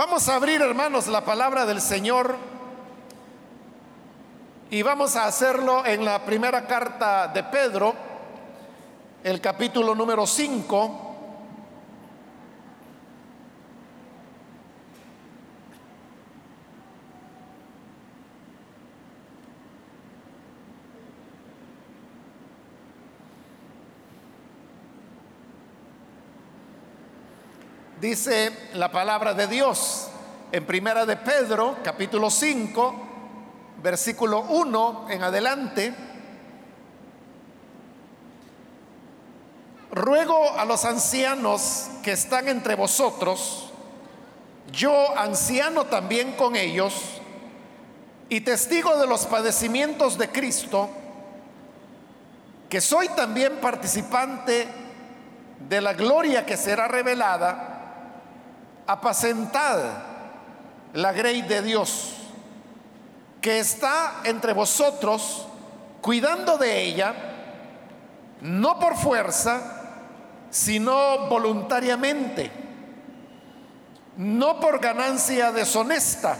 [0.00, 2.34] Vamos a abrir, hermanos, la palabra del Señor
[4.70, 7.94] y vamos a hacerlo en la primera carta de Pedro,
[9.22, 11.09] el capítulo número 5.
[28.00, 30.08] Dice la palabra de Dios
[30.52, 32.94] en Primera de Pedro, capítulo 5,
[33.82, 35.94] versículo 1 en adelante.
[39.90, 43.70] Ruego a los ancianos que están entre vosotros,
[44.72, 47.20] yo anciano también con ellos,
[48.30, 50.88] y testigo de los padecimientos de Cristo,
[52.70, 54.68] que soy también participante
[55.68, 57.69] de la gloria que será revelada,
[58.92, 59.78] apacentad
[60.94, 62.16] la grey de Dios,
[63.40, 65.46] que está entre vosotros,
[66.00, 67.14] cuidando de ella,
[68.40, 69.60] no por fuerza,
[70.50, 72.50] sino voluntariamente,
[74.16, 76.36] no por ganancia deshonesta,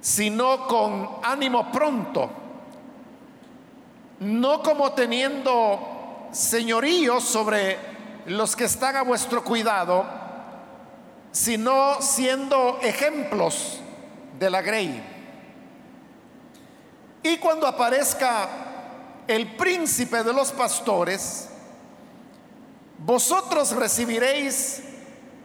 [0.00, 2.30] sino con ánimo pronto,
[4.20, 7.78] no como teniendo señorío sobre
[8.26, 10.27] los que están a vuestro cuidado,
[11.32, 13.80] sino siendo ejemplos
[14.38, 15.02] de la grey.
[17.22, 18.48] Y cuando aparezca
[19.26, 21.48] el príncipe de los pastores,
[22.98, 24.82] vosotros recibiréis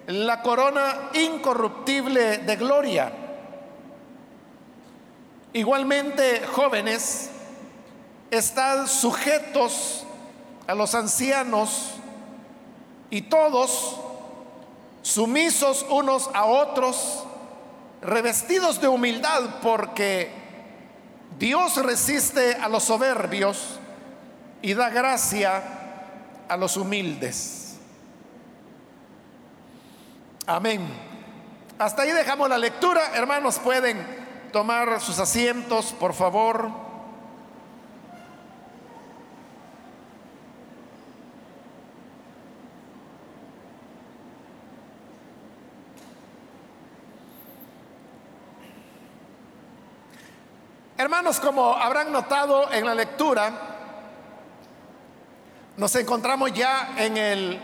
[0.08, 3.12] la corona incorruptible de gloria.
[5.53, 7.30] Igualmente, jóvenes,
[8.31, 10.03] están sujetos
[10.66, 11.92] a los ancianos
[13.09, 14.00] y todos
[15.04, 17.23] sumisos unos a otros,
[18.02, 20.32] revestidos de humildad, porque
[21.38, 23.80] Dios resiste a los soberbios
[24.64, 25.62] y da gracia
[26.47, 27.75] a los humildes.
[30.47, 30.88] Amén.
[31.78, 33.12] Hasta ahí dejamos la lectura.
[33.14, 36.83] Hermanos, pueden tomar sus asientos, por favor.
[51.03, 53.52] Hermanos, como habrán notado en la lectura,
[55.75, 57.59] nos encontramos ya en el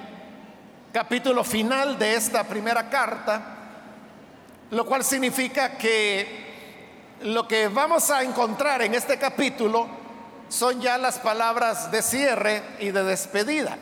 [0.91, 3.41] capítulo final de esta primera carta,
[4.72, 9.88] lo cual significa que lo que vamos a encontrar en este capítulo
[10.50, 13.77] son ya las palabras de cierre y de despedida.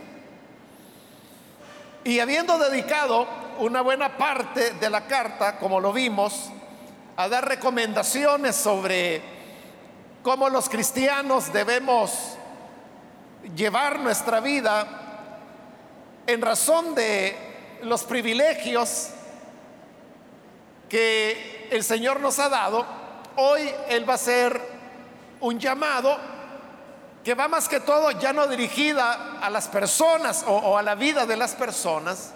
[2.04, 6.52] Y habiendo dedicado una buena parte de la carta, como lo vimos,
[7.16, 9.37] a dar recomendaciones sobre
[10.24, 12.38] cómo los cristianos debemos
[13.56, 14.88] llevar nuestra vida
[16.26, 17.36] en razón de
[17.84, 19.10] los privilegios
[20.90, 22.86] que el Señor nos ha dado,
[23.38, 24.62] hoy Él va a ser
[25.40, 26.18] un llamado
[27.24, 30.96] que va más que todo ya no dirigida a las personas o, o, a la
[30.96, 32.32] vida de las personas,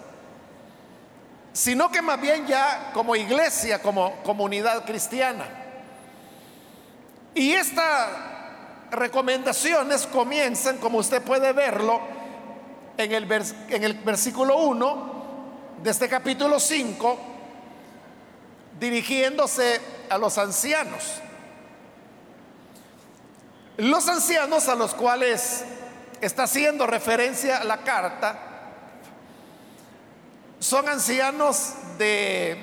[1.52, 5.61] sino que más bien ya como iglesia, como comunidad cristiana.
[7.34, 8.08] Y estas
[8.90, 12.00] recomendaciones comienzan, como usted puede verlo,
[12.98, 15.12] en el, versículo 1
[15.82, 17.18] de este capítulo 5,
[18.78, 21.20] dirigiéndose a los ancianos.
[23.78, 25.64] Los ancianos a los cuales
[26.20, 28.38] está haciendo referencia la carta
[30.60, 32.56] son ancianos de,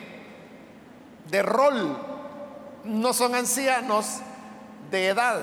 [1.30, 1.98] de rol,
[2.86, 4.22] no son ancianos
[4.90, 5.42] de edad.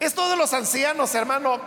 [0.00, 1.58] Esto de los ancianos, hermano,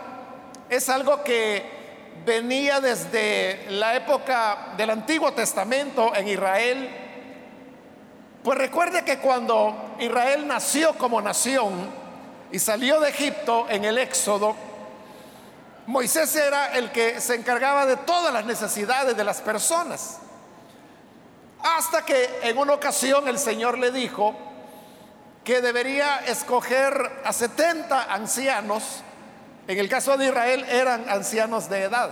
[0.68, 1.78] es algo que
[2.24, 6.90] venía desde la época del Antiguo Testamento en Israel.
[8.42, 11.90] Pues recuerde que cuando Israel nació como nación
[12.52, 14.56] y salió de Egipto en el Éxodo,
[15.86, 20.18] Moisés era el que se encargaba de todas las necesidades de las personas.
[21.62, 24.34] Hasta que en una ocasión el Señor le dijo,
[25.48, 29.00] que debería escoger a 70 ancianos,
[29.66, 32.10] en el caso de Israel eran ancianos de edad,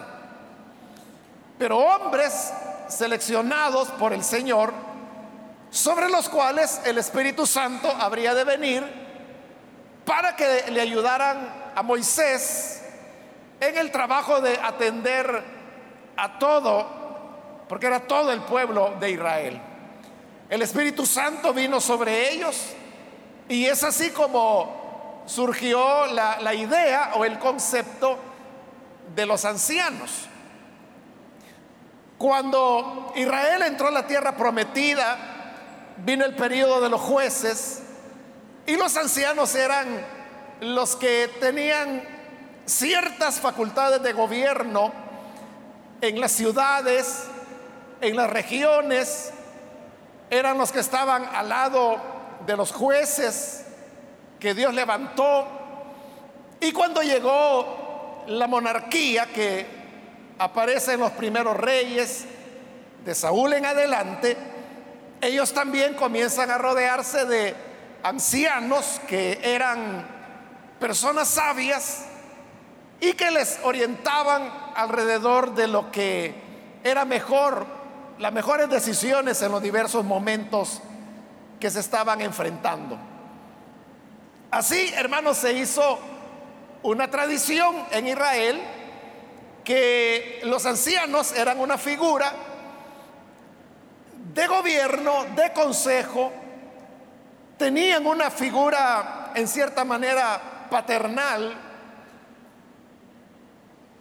[1.59, 2.51] pero hombres
[2.89, 4.73] seleccionados por el Señor,
[5.69, 8.83] sobre los cuales el Espíritu Santo habría de venir
[10.07, 12.85] para que le ayudaran a Moisés
[13.61, 15.45] en el trabajo de atender
[16.17, 16.87] a todo
[17.69, 19.61] porque era todo el pueblo de Israel.
[20.49, 22.75] El Espíritu Santo vino sobre ellos
[23.49, 28.19] y es así como surgió la, idea o el concepto
[29.15, 30.27] de los ancianos.
[32.19, 35.17] Cuando Israel entró a la tierra prometida,
[35.99, 37.83] vino el periodo de los jueces
[38.67, 39.87] y los ancianos eran
[40.61, 42.03] los que tenían
[42.65, 44.93] ciertas facultades de gobierno
[46.01, 47.25] en las ciudades,
[48.01, 49.31] en las regiones,
[50.31, 52.16] eran los que estaban al lado
[52.47, 53.65] de los jueces
[54.39, 55.47] que Dios levantó.
[56.61, 59.67] Y cuando llegó la monarquía que
[60.39, 62.27] aparece en los primeros reyes,
[63.07, 64.37] de Saúl en adelante,
[65.21, 67.55] ellos también comienzan a rodearse de
[68.03, 70.05] ancianos que eran
[70.81, 72.07] personas sabias
[73.01, 76.35] y que les orientaban alrededor de lo que
[76.83, 77.65] era mejor,
[78.19, 80.83] las mejores decisiones en los diversos momentos
[81.61, 82.99] que se estaban enfrentando.
[84.51, 85.99] Así, hermanos, se hizo
[86.83, 88.63] una tradición en Israel
[89.65, 92.33] que los ancianos eran una figura
[94.33, 96.33] de gobierno, de consejo,
[97.57, 101.55] tenían una figura en cierta manera paternal,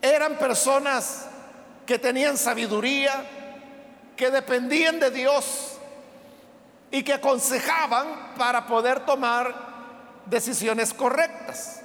[0.02, 1.28] eran personas
[1.86, 3.24] que tenían sabiduría,
[4.16, 5.75] que dependían de Dios
[6.96, 9.54] y que aconsejaban para poder tomar
[10.28, 11.82] decisiones correctas.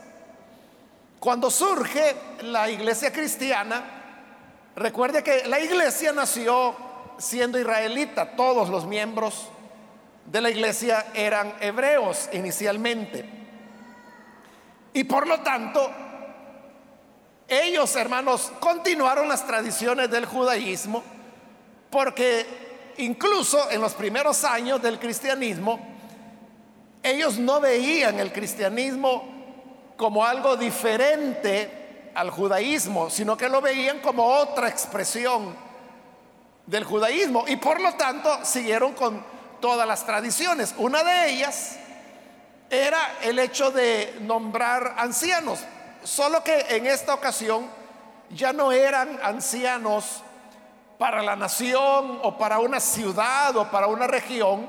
[1.18, 3.82] Cuando surge la iglesia cristiana,
[4.76, 6.76] recuerde que la iglesia nació
[7.18, 9.48] siendo israelita, todos los miembros
[10.26, 13.28] de la iglesia eran hebreos inicialmente.
[14.92, 15.90] Y por lo tanto,
[17.48, 21.02] ellos, hermanos, continuaron las tradiciones del judaísmo
[21.90, 22.69] porque
[23.04, 25.80] incluso en los primeros años del cristianismo,
[27.02, 29.24] ellos no veían el cristianismo
[29.96, 35.54] como algo diferente al judaísmo, sino que lo veían como otra expresión
[36.66, 39.24] del judaísmo y por lo tanto siguieron con
[39.60, 40.74] todas las tradiciones.
[40.78, 41.76] Una de ellas
[42.70, 45.60] era el hecho de nombrar ancianos,
[46.04, 47.68] solo que en esta ocasión
[48.30, 50.22] ya no eran ancianos
[51.00, 54.68] para la nación o para una ciudad o para una región,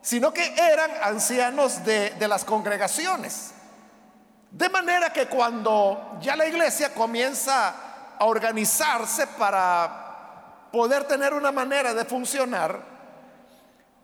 [0.00, 3.52] sino que eran ancianos de, de las congregaciones.
[4.50, 7.74] De manera que cuando ya la iglesia comienza
[8.18, 12.80] a organizarse para poder tener una manera de funcionar,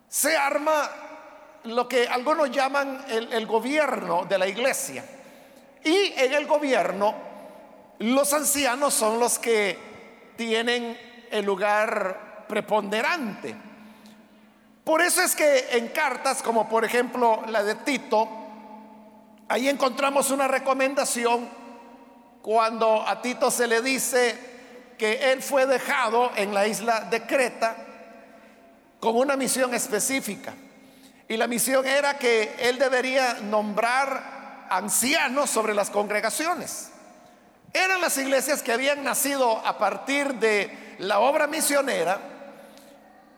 [0.09, 0.91] se arma
[1.65, 5.03] lo que algunos llaman el, gobierno de la iglesia.
[5.85, 7.15] Y en el gobierno,
[8.01, 13.55] los ancianos son los que tienen el lugar preponderante.
[14.85, 18.29] Por eso es que en cartas como por ejemplo la de Tito,
[19.49, 21.49] ahí encontramos una recomendación
[22.43, 24.51] cuando a Tito se le dice
[24.99, 27.77] que él fue dejado en la isla de Creta
[28.99, 30.55] con una misión específica.
[31.29, 36.91] Y la misión era que él debería nombrar ancianos sobre las congregaciones.
[37.73, 42.19] Eran las iglesias que habían nacido a partir de la obra misionera,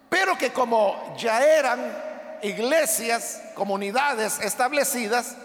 [0.09, 1.81] pero que como ya eran
[2.43, 5.37] iglesias, comunidades establecidas,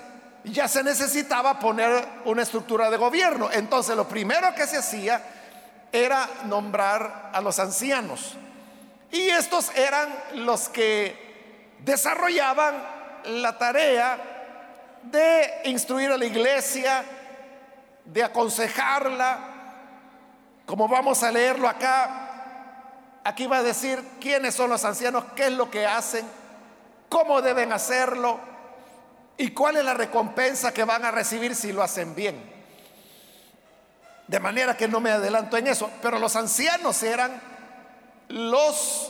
[0.44, 3.50] ya se necesitaba poner una estructura de gobierno.
[3.52, 5.22] Entonces lo primero que se hacía
[5.92, 8.36] era nombrar a los ancianos.
[9.12, 12.76] Y estos eran los que desarrollaban
[13.26, 14.18] la tarea
[15.04, 17.04] de instruir a la iglesia,
[18.06, 19.57] de aconsejarla,
[20.68, 22.28] como vamos a leerlo acá,
[23.24, 26.28] aquí va a decir quiénes son los ancianos, qué es lo que hacen,
[27.08, 28.38] cómo deben hacerlo
[29.38, 32.54] y cuál es la recompensa que van a recibir si lo hacen bien.
[34.28, 37.42] De manera que no me adelanto en eso, pero los ancianos eran
[38.28, 39.10] los,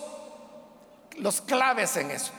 [1.18, 2.34] los claves en esto.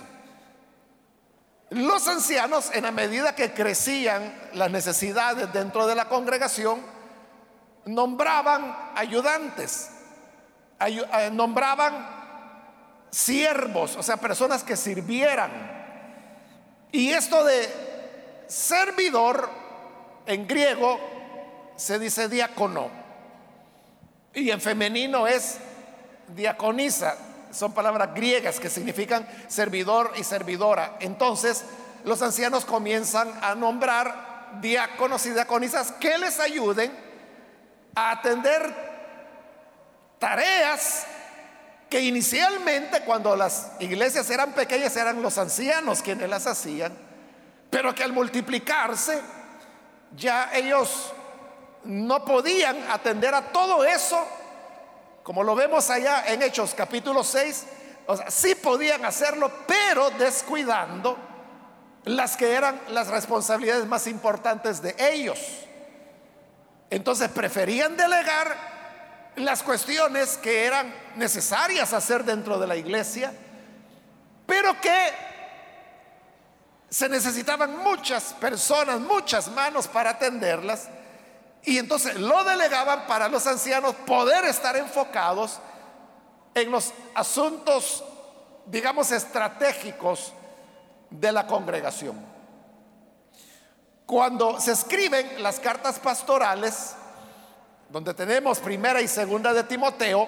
[1.70, 6.97] Los ancianos, en la medida que crecían las necesidades dentro de la congregación,
[7.88, 9.90] nombraban ayudantes,
[10.80, 12.06] eh, nombraban
[13.10, 15.50] siervos, o sea, personas que sirvieran.
[16.92, 19.48] Y esto de servidor
[20.26, 20.98] en griego
[21.76, 22.88] se dice diácono
[24.34, 25.58] y en femenino es
[26.28, 27.16] diaconisa
[27.50, 30.96] son palabras griegas que significan servidor y servidora.
[31.00, 31.64] Entonces,
[32.04, 36.92] los ancianos comienzan a nombrar diáconos y diaconisas que les ayuden
[37.94, 38.74] a atender
[40.18, 41.06] tareas
[41.88, 46.96] que inicialmente cuando las iglesias eran pequeñas eran los ancianos quienes las hacían,
[47.70, 49.20] pero que al multiplicarse
[50.16, 51.12] ya ellos
[51.84, 54.26] no podían atender a todo eso,
[55.22, 57.66] como lo vemos allá en Hechos capítulo 6,
[58.06, 61.16] o sea, sí podían hacerlo, pero descuidando
[62.04, 65.38] las que eran las responsabilidades más importantes de ellos.
[66.90, 68.56] Entonces preferían delegar
[69.36, 73.32] las cuestiones que eran necesarias hacer dentro de la iglesia,
[74.46, 75.12] pero que
[76.88, 80.88] se necesitaban muchas personas, muchas manos para atenderlas,
[81.64, 85.58] y entonces lo delegaban para los ancianos poder estar enfocados
[86.54, 88.02] en los asuntos,
[88.66, 90.32] digamos, estratégicos
[91.10, 92.37] de la congregación.
[94.08, 96.94] Cuando se escriben las cartas pastorales,
[97.90, 100.26] donde tenemos primera y segunda de Timoteo,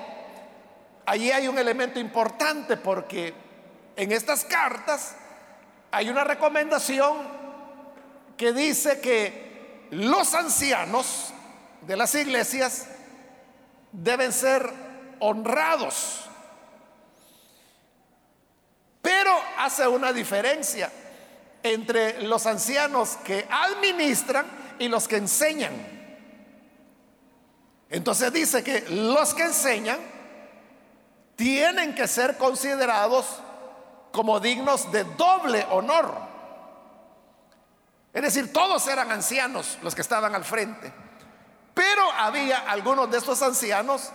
[1.06, 3.32] allí hay un elemento importante porque
[3.96, 5.16] en estas cartas
[5.90, 7.26] hay una recomendación
[8.37, 11.32] que dice que los ancianos
[11.80, 12.87] de las iglesias
[13.92, 14.70] deben ser
[15.20, 16.28] honrados.
[19.00, 20.92] Pero hace una diferencia
[21.62, 24.46] entre los ancianos que administran
[24.78, 25.72] y los que enseñan.
[27.90, 29.98] Entonces dice que los que enseñan
[31.36, 33.26] tienen que ser considerados
[34.12, 36.14] como dignos de doble honor.
[38.12, 40.92] Es decir, todos eran ancianos los que estaban al frente.
[41.74, 44.10] Pero había algunos de estos ancianos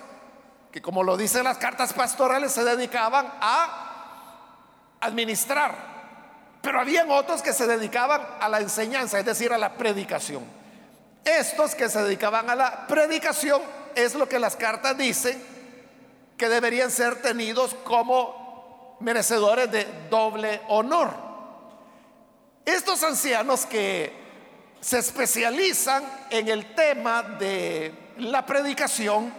[0.72, 5.95] que, como lo dicen las cartas pastorales, se dedicaban a administrar.
[6.66, 10.44] Pero habían otros que se dedicaban a la enseñanza, es decir, a la predicación.
[11.24, 13.62] Estos que se dedicaban a la predicación
[13.94, 15.40] es lo que las cartas dicen
[16.36, 21.12] que deberían ser tenidos como merecedores de doble honor.
[22.66, 24.12] Estos ancianos que
[24.82, 29.32] se especializan en el tema de la predicación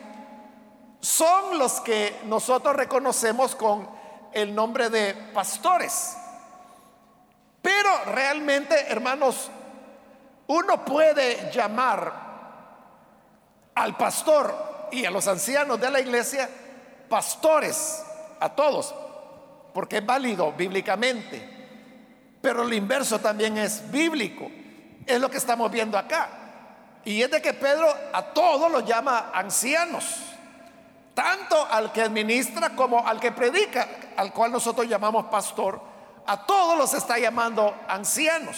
[1.00, 3.90] son los que nosotros reconocemos con
[4.32, 6.18] el nombre de pastores.
[7.66, 9.50] Pero realmente, hermanos,
[10.46, 12.12] uno puede llamar
[13.74, 16.48] al pastor y a los ancianos de la iglesia
[17.08, 18.04] pastores,
[18.38, 18.94] a todos,
[19.74, 22.36] porque es válido bíblicamente.
[22.40, 24.48] Pero lo inverso también es bíblico.
[25.04, 26.28] Es lo que estamos viendo acá.
[27.04, 30.04] Y es de que Pedro a todos los llama ancianos.
[31.14, 35.85] Tanto al que administra como al que predica, al cual nosotros llamamos pastor.
[36.26, 38.56] A todos los está llamando ancianos.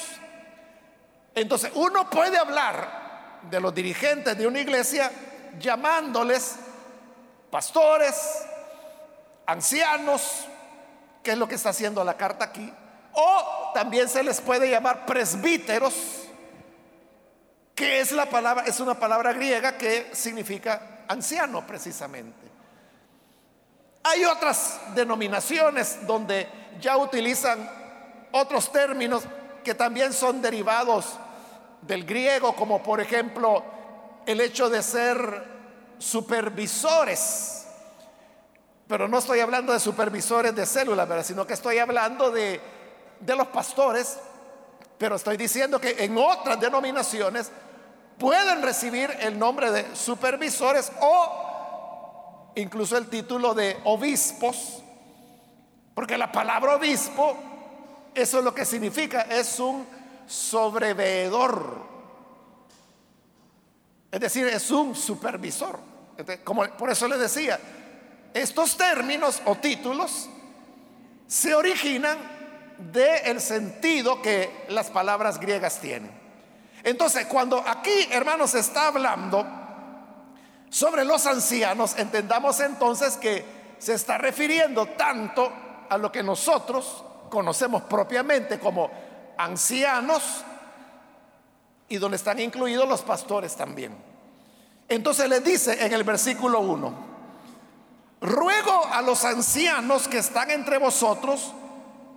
[1.35, 5.11] Entonces, uno puede hablar de los dirigentes de una iglesia
[5.59, 6.57] llamándoles
[7.51, 8.15] pastores,
[9.47, 10.47] ancianos,
[11.23, 12.73] que es lo que está haciendo la carta aquí,
[13.13, 15.95] o también se les puede llamar presbíteros,
[17.75, 22.49] que es la palabra, es una palabra griega que significa anciano precisamente.
[24.05, 26.49] Hay otras denominaciones donde
[26.81, 27.69] ya utilizan
[28.33, 29.25] otros términos
[29.65, 31.07] que también son derivados
[31.83, 33.63] del griego, como por ejemplo
[34.27, 35.45] el hecho de ser
[35.99, 37.67] supervisores.
[38.87, 42.61] Pero no estoy hablando de supervisores de células, sino que estoy hablando de,
[43.21, 44.19] de los pastores.
[44.97, 47.51] Pero estoy diciendo que en otras denominaciones
[48.19, 54.83] pueden recibir el nombre de supervisores o incluso el título de obispos,
[55.99, 57.37] porque la palabra obispo,
[58.15, 59.85] eso es lo que significa, es un
[60.29, 61.83] sobreveedor.
[64.09, 65.81] Es decir, es un supervisor.
[66.45, 67.59] Como, por eso le decía,
[68.33, 70.31] estos términos o títulos
[71.27, 72.17] se originan
[72.93, 76.13] del sentido que las palabras griegas tienen.
[76.85, 79.45] Entonces, cuando aquí, hermanos, está hablando
[80.71, 83.45] sobre los ancianos, entendamos entonces que
[83.81, 88.91] se está refiriendo tanto a lo que nosotros conocemos propiamente como
[89.37, 90.45] ancianos
[91.89, 93.97] y donde están incluidos los pastores también.
[94.89, 96.93] Entonces le dice en el versículo 1,
[98.21, 101.53] ruego a los ancianos que están entre vosotros,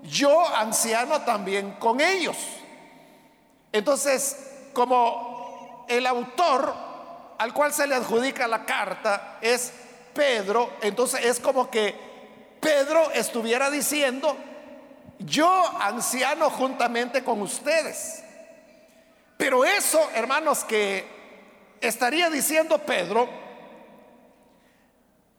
[0.03, 2.37] yo anciano también con ellos.
[3.71, 6.73] Entonces, como el autor
[7.37, 9.71] al cual se le adjudica la carta es
[10.13, 12.10] Pedro, entonces es como que
[12.61, 14.37] Pedro estuviera diciendo,
[15.19, 15.49] yo
[15.79, 18.23] anciano juntamente con ustedes.
[19.35, 21.05] Pero eso, hermanos, que
[21.81, 23.27] estaría diciendo Pedro,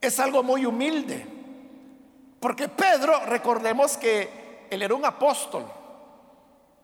[0.01, 1.25] es algo muy humilde.
[2.41, 5.65] Porque Pedro, recordemos que él era un apóstol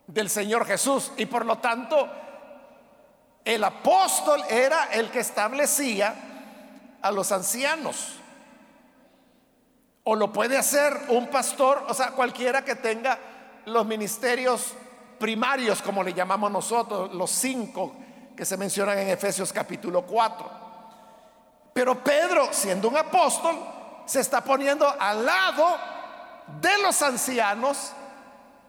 [0.06, 2.08] del Señor Jesús y por lo tanto
[3.44, 6.14] el apóstol era el que establecía
[7.02, 8.14] a los ancianos.
[10.10, 13.18] O lo puede hacer un pastor, o sea, cualquiera que tenga
[13.66, 14.72] los ministerios
[15.18, 17.94] primarios, como le llamamos nosotros, los cinco
[18.34, 20.50] que se mencionan en Efesios capítulo 4.
[21.74, 23.54] Pero Pedro, siendo un apóstol,
[24.06, 25.76] se está poniendo al lado
[26.58, 27.92] de los ancianos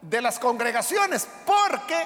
[0.01, 2.05] de las congregaciones, porque,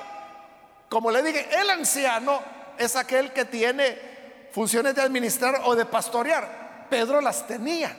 [0.90, 2.40] como le dije, el anciano
[2.78, 6.86] es aquel que tiene funciones de administrar o de pastorear.
[6.88, 7.98] Pedro las tenía,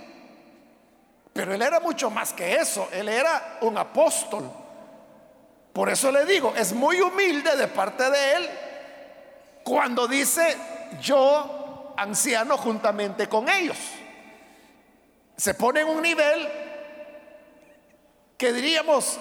[1.34, 4.50] pero él era mucho más que eso, él era un apóstol.
[5.72, 8.50] Por eso le digo, es muy humilde de parte de él
[9.64, 10.56] cuando dice
[11.00, 13.78] yo anciano juntamente con ellos
[15.36, 16.48] se pone en un nivel
[18.36, 19.18] que diríamos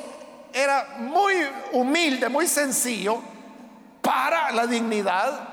[0.54, 1.34] era muy
[1.72, 3.20] humilde, muy sencillo
[4.02, 5.50] para la dignidad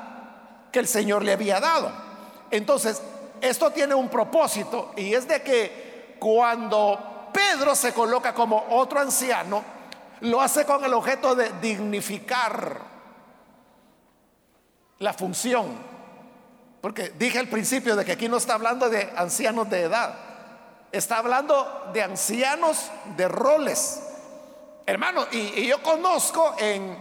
[0.71, 1.91] que el Señor le había dado.
[2.51, 3.01] Entonces,
[3.41, 5.90] esto tiene un propósito y es de que
[6.21, 9.65] cuando Pedro se coloca como otro anciano,
[10.21, 12.81] lo hace con el objeto de dignificar
[14.99, 15.91] la función.
[16.81, 20.31] Porque dije al principio de que aquí no está hablando de ancianos de edad
[20.93, 24.03] Está hablando de ancianos de roles.
[24.87, 26.99] Hermano, y, yo conozco en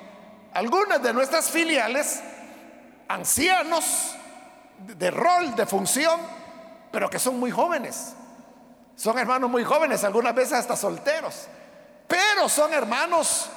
[0.53, 2.21] algunas de nuestras filiales
[3.07, 4.15] ancianos
[4.77, 6.19] de rol, de función,
[6.91, 8.13] pero que son muy jóvenes.
[8.99, 11.47] Son hermanos muy jóvenes, algunas veces hasta solteros.
[12.05, 13.49] Pero son hermanos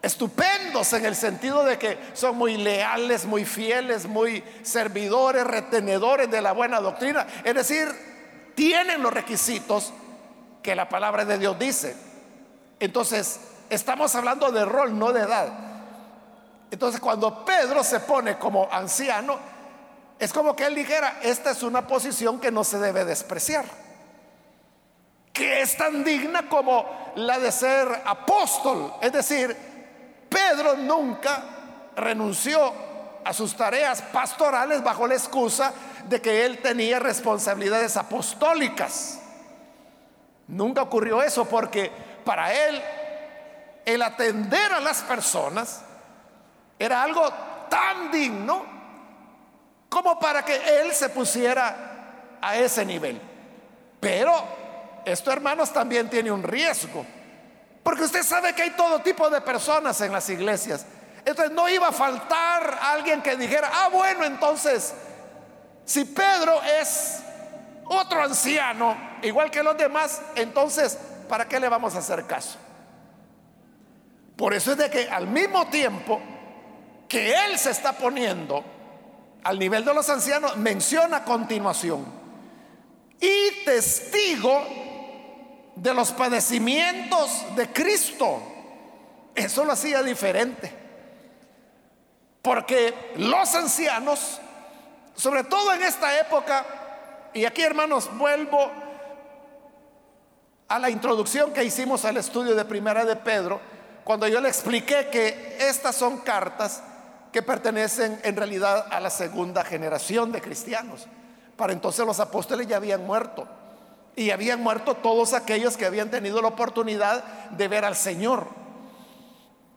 [0.00, 6.40] estupendos en el sentido de que son muy leales, muy fieles, muy servidores, retenedores de
[6.40, 7.26] la buena doctrina.
[7.44, 7.86] Es decir,
[8.54, 9.92] tienen los requisitos
[10.62, 11.94] que la palabra de Dios dice.
[12.80, 15.52] Entonces, estamos hablando de rol, no de edad.
[16.70, 19.38] Entonces, cuando Pedro se pone como anciano,
[20.18, 23.66] es como que él dijera, esta es una posición que no se debe despreciar,
[25.36, 28.94] que es tan digna como la de ser apóstol.
[29.02, 29.54] Es decir,
[30.30, 31.42] Pedro nunca
[31.94, 32.72] renunció
[33.22, 35.74] a sus tareas pastorales bajo la excusa
[36.08, 39.20] de que él tenía responsabilidades apostólicas.
[40.48, 41.92] Nunca ocurrió eso porque
[42.24, 42.82] para él
[43.84, 45.82] el atender a las personas
[46.78, 47.28] era algo
[47.68, 48.64] tan digno
[49.90, 53.20] como para que él se pusiera a ese nivel.
[54.00, 54.65] Pero
[55.06, 57.06] esto, hermanos, también tiene un riesgo.
[57.82, 60.84] Porque usted sabe que hay todo tipo de personas en las iglesias.
[61.24, 64.92] Entonces no iba a faltar alguien que dijera, ah, bueno, entonces
[65.84, 67.20] si Pedro es
[67.84, 72.58] otro anciano, igual que los demás, entonces, ¿para qué le vamos a hacer caso?
[74.36, 76.20] Por eso es de que al mismo tiempo
[77.08, 78.64] que él se está poniendo
[79.44, 82.04] al nivel de los ancianos, menciona a continuación,
[83.20, 84.85] y testigo
[85.76, 88.42] de los padecimientos de Cristo.
[89.34, 90.72] Eso lo hacía diferente.
[92.42, 94.40] Porque los ancianos
[95.16, 96.64] sobre todo en esta época,
[97.32, 98.70] y aquí hermanos vuelvo
[100.68, 103.60] a la introducción que hicimos al estudio de Primera de Pedro,
[104.04, 106.82] cuando yo le expliqué que estas son cartas
[107.32, 111.06] que pertenecen en realidad a la segunda generación de cristianos.
[111.56, 113.48] Para entonces los apóstoles ya habían muerto
[114.16, 118.48] y habían muerto todos aquellos que habían tenido la oportunidad de ver al Señor.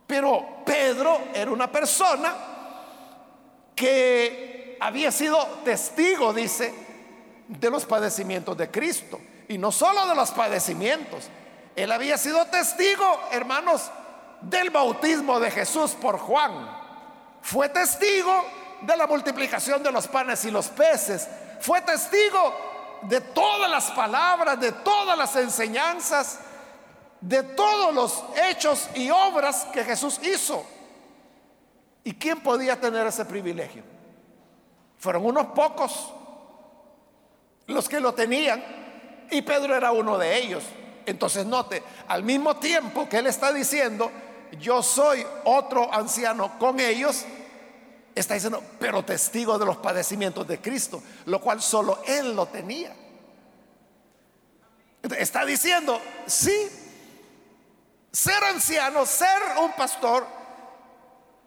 [0.08, 2.34] Pero Pedro era una persona
[3.76, 6.74] que había sido testigo, dice,
[7.50, 9.20] de los padecimientos de Cristo.
[9.50, 11.28] Y no solo de los padecimientos,
[11.76, 13.92] él había sido testigo, hermanos,
[14.42, 16.54] del bautismo de Jesús por Juan.
[17.42, 18.46] Fue testigo
[18.82, 21.28] de la multiplicación de los panes y los peces.
[21.60, 22.69] Fue testigo
[23.04, 26.40] de todas las palabras, de todas las enseñanzas,
[27.22, 30.66] de todos los hechos y obras que Jesús hizo.
[32.04, 33.84] ¿Y quién podía tener ese privilegio?
[34.98, 36.14] Fueron unos pocos
[37.68, 38.64] los que lo tenían
[39.30, 40.64] y Pedro era uno de ellos.
[41.06, 44.12] Entonces note, al mismo tiempo que él está diciendo,
[44.60, 47.26] yo soy otro anciano con ellos,
[48.20, 52.96] está diciendo, pero testigo de los padecimientos de Cristo, lo cual solo él lo tenía.
[55.18, 56.70] Está diciendo, sí,
[58.12, 60.26] ser anciano, ser un pastor,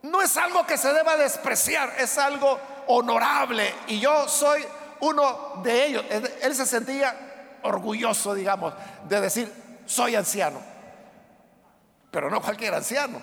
[0.02, 4.64] no es algo que se deba despreciar, es algo honorable y yo soy
[5.00, 6.04] uno de ellos.
[6.42, 8.74] Él se sentía orgulloso, digamos,
[9.08, 9.52] de decir,
[9.87, 10.61] soy anciano.
[12.11, 13.22] Pero no cualquier anciano,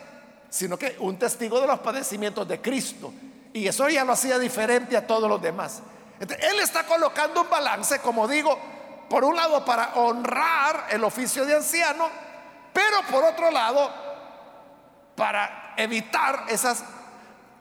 [0.49, 3.13] sino que un testigo de los padecimientos de Cristo.
[3.53, 5.81] Y eso ya lo hacía diferente a todos los demás.
[6.19, 8.57] él está colocando un balance, como digo,
[9.09, 12.07] por un lado para honrar el oficio de anciano,
[12.71, 13.91] pero por otro lado
[15.15, 16.83] para evitar esas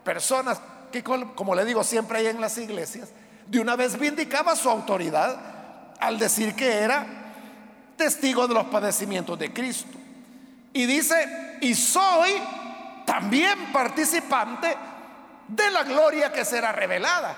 [0.04, 0.60] personas
[0.92, 3.08] que, como le digo siempre hay en las iglesias,
[3.46, 5.36] de una vez vindicaba su autoridad
[5.98, 7.06] al decir que era
[7.96, 9.98] testigo de los padecimientos de Cristo.
[10.72, 12.30] Y dice, y soy
[13.04, 14.76] también participante
[15.48, 17.36] de la gloria que será revelada.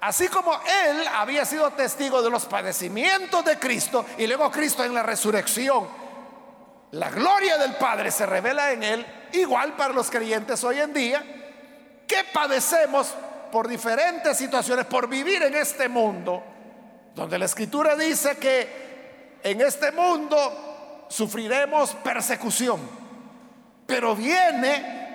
[0.00, 4.94] Así como él había sido testigo de los padecimientos de Cristo y luego Cristo en
[4.94, 5.88] la resurrección,
[6.92, 11.22] la gloria del Padre se revela en él, igual para los creyentes hoy en día,
[12.06, 13.14] que padecemos
[13.50, 16.42] por diferentes situaciones, por vivir en este mundo,
[17.14, 22.80] donde la escritura dice que en este mundo sufriremos persecución,
[23.86, 25.07] pero viene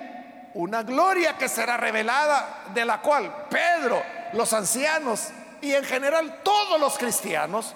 [0.54, 5.28] una gloria que será revelada, de la cual Pedro, los ancianos
[5.60, 7.74] y en general todos los cristianos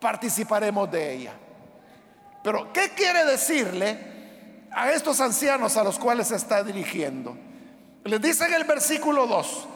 [0.00, 1.32] participaremos de ella.
[2.42, 7.36] Pero, ¿qué quiere decirle a estos ancianos a los cuales se está dirigiendo?
[8.04, 9.68] Les dice en el versículo 2,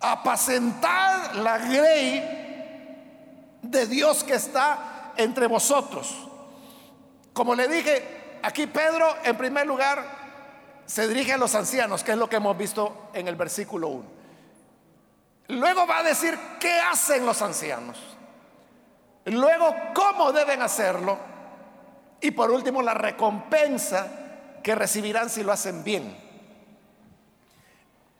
[0.00, 6.28] apacentad la grey de Dios que está entre vosotros.
[7.32, 10.19] Como le dije, aquí Pedro en primer lugar
[10.90, 14.04] se dirige a los ancianos, que es lo que hemos visto en el versículo 1.
[15.46, 17.96] Luego va a decir qué hacen los ancianos.
[19.26, 21.16] Luego cómo deben hacerlo.
[22.20, 24.08] Y por último la recompensa
[24.64, 26.16] que recibirán si lo hacen bien.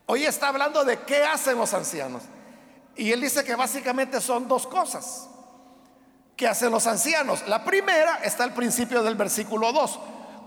[0.06, 2.22] Hoy está hablando de qué hacen los ancianos.
[2.94, 5.28] Y él dice que básicamente son dos cosas.
[6.36, 7.48] ¿Qué hacen los ancianos?
[7.48, 10.00] La primera está al principio del versículo 2,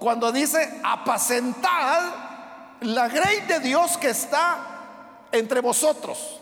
[0.04, 2.02] cuando dice, apacentad
[2.82, 4.58] la grey de Dios que está
[5.32, 6.42] entre vosotros.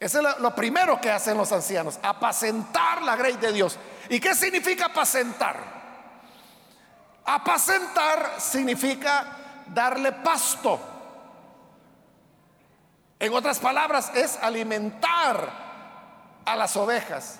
[0.00, 3.78] Eso es lo primero que hacen los ancianos, apacentar la grey de Dios.
[4.08, 5.60] ¿Y qué significa apacentar?
[7.24, 9.36] Apacentar significa
[9.68, 10.80] darle pasto.
[13.20, 15.52] En otras palabras, es alimentar
[16.44, 17.38] a las ovejas.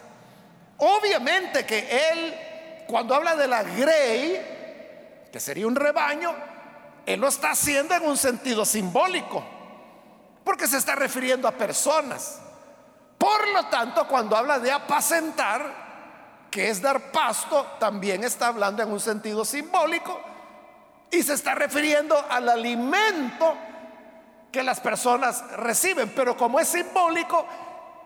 [0.77, 4.58] Obviamente que él, cuando habla de la grey,
[5.33, 6.35] que sería un rebaño,
[7.07, 9.45] él lo está haciendo en un sentido simbólico,
[10.45, 12.41] porque se está refiriendo a personas.
[13.17, 15.89] Por lo tanto, cuando habla de apacentar,
[16.51, 20.21] que es dar pasto, también está hablando en un sentido simbólico
[21.11, 23.57] y se está refiriendo al alimento
[24.53, 27.47] que las personas reciben, pero como es simbólico,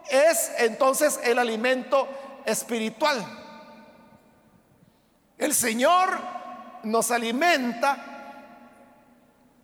[0.08, 2.08] es entonces el alimento
[2.44, 3.24] espiritual.
[5.38, 6.41] El Señor
[6.84, 7.96] nos alimenta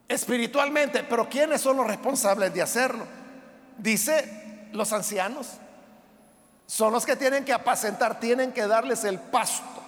[0.08, 3.06] espiritualmente, pero ¿quiénes son los responsables de hacerlo?
[3.76, 5.48] Dice los ancianos.
[6.66, 9.82] Son los que tienen que apacentar, tienen que darles el pasto.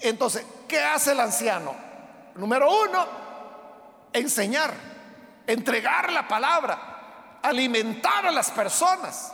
[0.00, 1.74] Entonces, ¿qué hace el anciano?
[2.34, 3.06] Número uno,
[4.12, 4.72] enseñar
[5.46, 9.32] entregar la palabra, alimentar a las personas.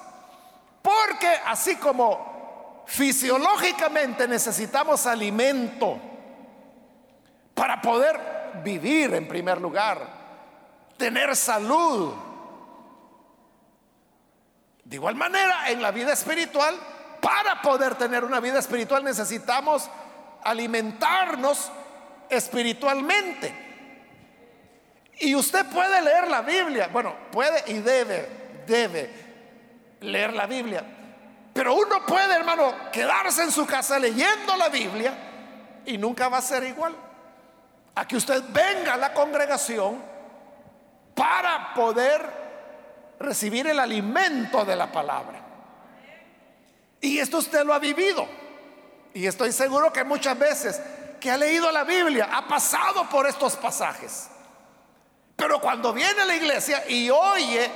[0.83, 5.99] Porque así como fisiológicamente necesitamos alimento
[7.55, 8.19] para poder
[8.62, 10.07] vivir en primer lugar,
[10.97, 12.15] tener salud.
[14.85, 16.75] De igual manera, en la vida espiritual,
[17.21, 19.88] para poder tener una vida espiritual necesitamos
[20.43, 21.71] alimentarnos
[22.29, 23.55] espiritualmente.
[25.21, 26.88] Y usted puede leer la Biblia.
[26.93, 29.11] Bueno, puede y debe, debe
[30.01, 30.85] leer la Biblia.
[31.53, 35.15] Pero uno puede, hermano, quedarse en su casa leyendo la Biblia
[35.85, 36.97] y nunca va a ser igual.
[37.95, 40.03] A que usted venga a la congregación
[41.15, 42.43] para poder
[43.19, 45.41] recibir el alimento de la palabra.
[47.01, 48.27] Y esto usted lo ha vivido.
[49.15, 50.81] Y estoy seguro que muchas veces
[51.21, 54.29] que ha leído la Biblia ha pasado por estos pasajes.
[55.37, 57.71] Pero cuando viene a la iglesia y oye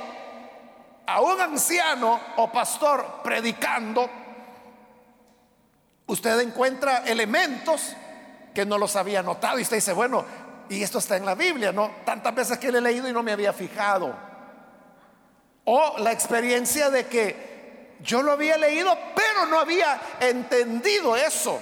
[1.05, 4.09] a un anciano o pastor predicando,
[6.07, 7.93] usted encuentra elementos
[8.57, 10.25] que no los había notado y usted dice, bueno,
[10.67, 11.91] y esto está en la Biblia, ¿no?
[12.03, 14.15] Tantas veces que le he leído y no me había fijado.
[15.65, 21.59] O la experiencia de que yo lo había leído, pero no había entendido eso.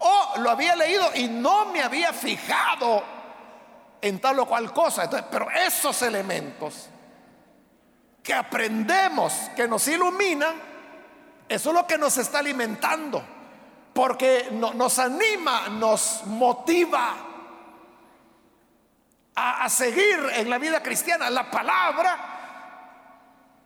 [0.00, 3.04] O lo había leído y no me había fijado
[4.00, 5.08] en tal o cual cosa.
[5.30, 6.88] pero esos elementos
[8.24, 10.56] que aprendemos, que nos iluminan,
[11.48, 13.22] Eso es lo que nos está alimentando,
[13.98, 17.16] porque nos anima, nos motiva
[19.34, 21.28] a, a seguir en la vida cristiana.
[21.28, 22.16] La palabra,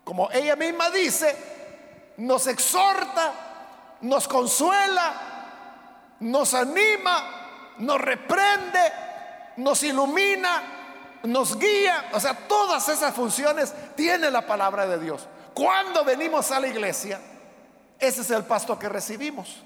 [0.03, 5.13] como ella misma dice, nos exhorta, nos consuela,
[6.21, 8.91] nos anima, nos reprende,
[9.59, 10.63] nos ilumina,
[11.25, 12.09] nos guía.
[12.15, 15.29] O sea, todas esas funciones tiene la palabra de Dios.
[15.53, 17.21] Cuando venimos a la iglesia,
[17.99, 19.63] ese es el pasto que recibimos.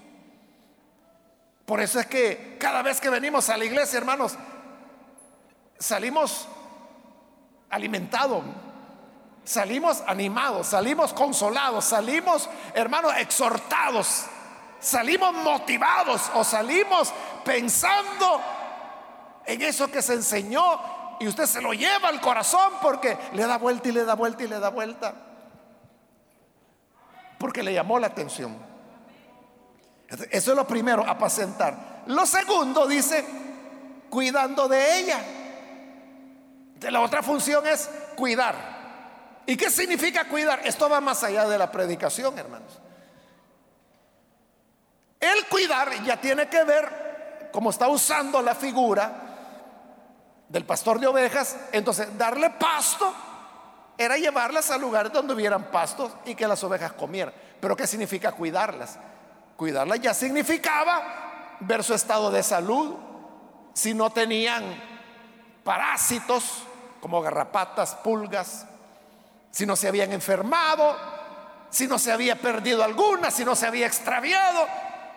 [1.67, 4.37] Por eso es que cada vez que venimos a la iglesia, hermanos,
[5.79, 6.47] salimos
[7.69, 8.45] alimentados,
[9.45, 14.27] salimos animados, salimos consolados, salimos, hermanos, exhortados,
[14.79, 17.13] salimos motivados o salimos
[17.45, 18.41] pensando
[19.45, 23.59] en eso que se enseñó y usted se lo lleva al corazón porque le da
[23.59, 25.15] vuelta y le da vuelta y le da vuelta.
[27.39, 28.76] Porque le llamó la atención.
[30.09, 32.05] Eso es lo primero, apacentar.
[32.07, 33.25] Lo segundo dice,
[34.09, 35.21] cuidando de ella.
[36.77, 38.77] De la otra función es cuidar.
[39.47, 40.61] ¿Y qué significa cuidar?
[40.65, 42.79] Esto va más allá de la predicación, hermanos.
[45.19, 49.23] El cuidar ya tiene que ver, como está usando la figura
[50.49, 53.13] del pastor de ovejas, entonces darle pasto
[53.99, 57.35] era llevarlas a lugares donde hubieran pastos y que las ovejas comieran.
[57.61, 58.99] Pero ¿qué significa cuidarlas?
[59.57, 62.95] Cuidarlas ya significaba ver su estado de salud,
[63.73, 64.65] si no tenían
[65.65, 66.63] parásitos
[67.01, 68.67] como garrapatas, pulgas,
[69.51, 70.97] si no se habían enfermado,
[71.71, 74.67] si no se había perdido alguna, si no se había extraviado,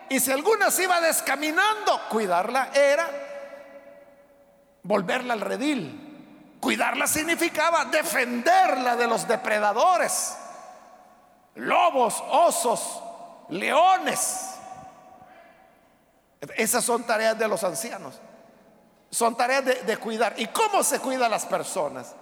[0.08, 3.08] y si alguna se iba descaminando, cuidarla era
[4.82, 6.06] volverla al redil.
[6.60, 10.36] Cuidarla significaba defenderla de los depredadores,
[11.54, 13.02] lobos, osos,
[13.50, 14.50] leones.
[16.56, 18.18] Esas son tareas de los ancianos.
[19.10, 20.34] Son tareas de, cuidar.
[20.38, 22.14] ¿Y cómo se cuida a las personas?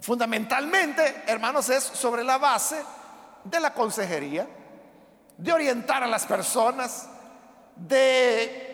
[0.00, 2.82] Fundamentalmente, hermanos, es sobre la base
[3.44, 4.46] de la consejería,
[5.36, 7.08] de orientar a las personas,
[7.74, 8.72] de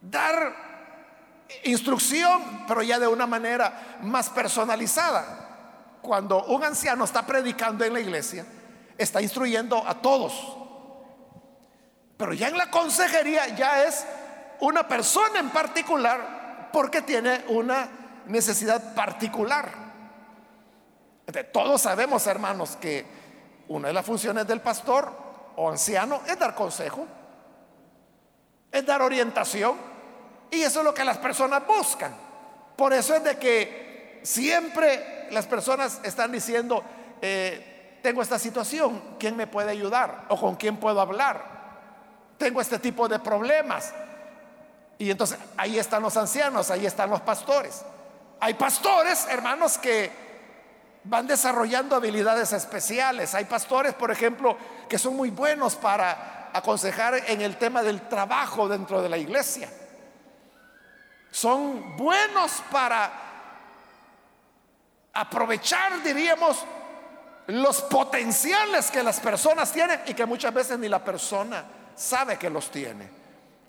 [0.00, 0.54] dar
[1.64, 5.98] instrucción, pero ya de una manera más personalizada.
[6.02, 8.44] Cuando un anciano está predicando en la iglesia,
[8.98, 10.56] está instruyendo a todos.
[12.16, 14.06] Pero ya en la consejería ya es
[14.60, 17.88] una persona en particular porque tiene una
[18.26, 19.86] necesidad particular.
[21.52, 23.04] Todos sabemos, hermanos, que
[23.68, 25.12] una de las funciones del pastor
[25.56, 27.06] o anciano es dar consejo,
[28.70, 29.76] es dar orientación,
[30.50, 32.14] y eso es lo que las personas buscan.
[32.76, 36.82] Por eso es de que siempre las personas están diciendo,
[37.20, 37.75] eh,
[38.06, 40.26] tengo esta situación, ¿quién me puede ayudar?
[40.28, 41.42] ¿O con quién puedo hablar?
[42.38, 43.92] Tengo este tipo de problemas.
[44.96, 47.82] Y entonces ahí están los ancianos, ahí están los pastores.
[48.38, 50.12] Hay pastores, hermanos, que
[51.02, 53.34] van desarrollando habilidades especiales.
[53.34, 54.56] Hay pastores, por ejemplo,
[54.88, 59.68] que son muy buenos para aconsejar en el tema del trabajo dentro de la iglesia
[61.36, 63.12] son buenos para
[65.12, 66.64] aprovechar, diríamos,
[67.48, 72.50] los potenciales que las personas tienen y que muchas veces ni la persona sabe que
[72.50, 73.08] los tiene.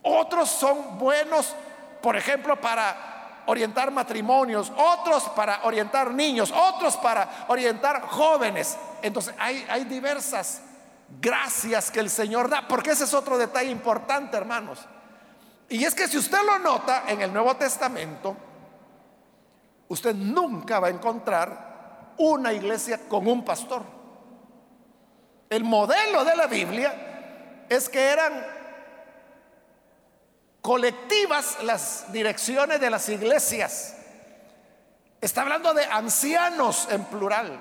[0.03, 1.53] Otros son buenos,
[2.01, 8.77] por ejemplo, para orientar matrimonios, otros para orientar niños, otros para orientar jóvenes.
[9.01, 10.61] Entonces hay, hay diversas
[11.21, 14.79] gracias que el Señor da, porque ese es otro detalle importante, hermanos.
[15.69, 18.35] Y es que si usted lo nota en el Nuevo Testamento,
[19.89, 21.76] usted nunca va a encontrar
[22.17, 23.83] una iglesia con un pastor.
[25.49, 28.45] El modelo de la Biblia es que eran
[30.61, 33.95] colectivas las direcciones de las iglesias.
[35.21, 37.57] Está hablando de ancianos en plural.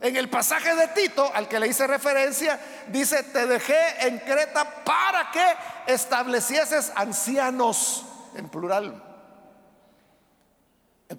[0.00, 4.84] En el pasaje de Tito, al que le hice referencia, dice, te dejé en Creta
[4.84, 5.44] para que
[5.86, 9.02] establecieses ancianos, en plural.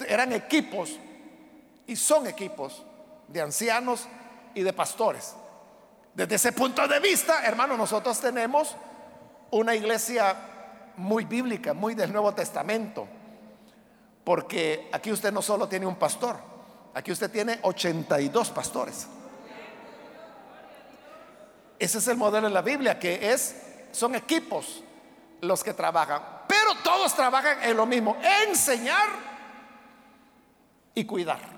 [0.08, 1.00] eran equipos,
[1.88, 2.84] y son equipos
[3.28, 4.08] de ancianos
[4.54, 5.36] y de pastores.
[6.14, 8.76] Desde ese punto de vista, hermano, nosotros tenemos
[9.52, 10.36] una iglesia
[10.98, 13.08] muy bíblica, muy del Nuevo Testamento,
[14.24, 16.56] porque aquí usted no solo tiene un pastor,
[16.96, 19.08] Aquí usted tiene 82 pastores.
[21.78, 24.82] Ese es el modelo de la Biblia, que es, son equipos
[25.42, 28.16] los que trabajan, pero todos trabajan en lo mismo,
[28.48, 29.10] enseñar
[30.94, 31.55] y cuidar.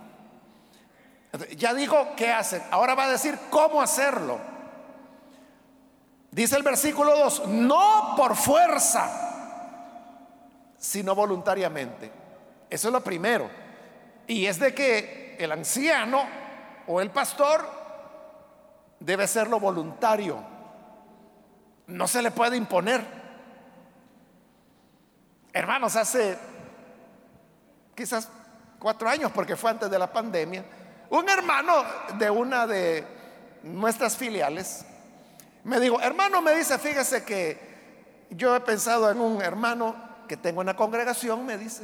[1.57, 4.39] Ya dijo qué hacer, ahora va a decir cómo hacerlo.
[6.31, 9.09] Dice el versículo 2, no por fuerza,
[10.77, 12.11] sino voluntariamente.
[12.69, 13.49] Eso es lo primero.
[14.27, 16.23] Y es de que el anciano
[16.85, 17.67] o el pastor
[18.99, 20.37] debe serlo voluntario.
[21.87, 23.03] No se le puede imponer.
[25.53, 26.37] Hermanos, hace
[27.95, 28.29] quizás
[28.77, 30.63] cuatro años, porque fue antes de la pandemia,
[31.09, 31.83] un hermano
[32.17, 33.05] de una de
[33.63, 34.85] nuestras filiales
[35.63, 40.61] me dijo, hermano, me dice, fíjese que yo he pensado en un hermano que tengo
[40.61, 41.83] en la congregación, me dice,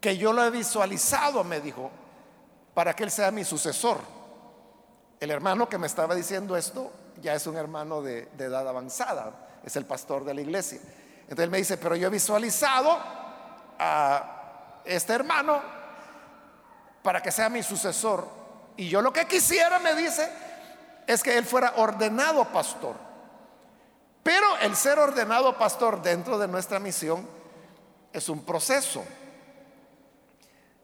[0.00, 1.90] que yo lo he visualizado, me dijo,
[2.74, 3.98] para que él sea mi sucesor.
[5.18, 9.32] El hermano que me estaba diciendo esto ya es un hermano de, edad avanzada,
[9.64, 10.78] es el pastor de la iglesia.
[11.22, 12.98] Entonces él me dice, pero yo he visualizado
[13.78, 15.62] a este hermano
[17.06, 18.26] para que sea mi sucesor.
[18.76, 20.28] Y yo lo que quisiera, me dice,
[21.06, 22.96] es que él fuera ordenado pastor.
[24.24, 27.24] Pero el ser ordenado pastor dentro de nuestra misión
[28.12, 29.04] es un proceso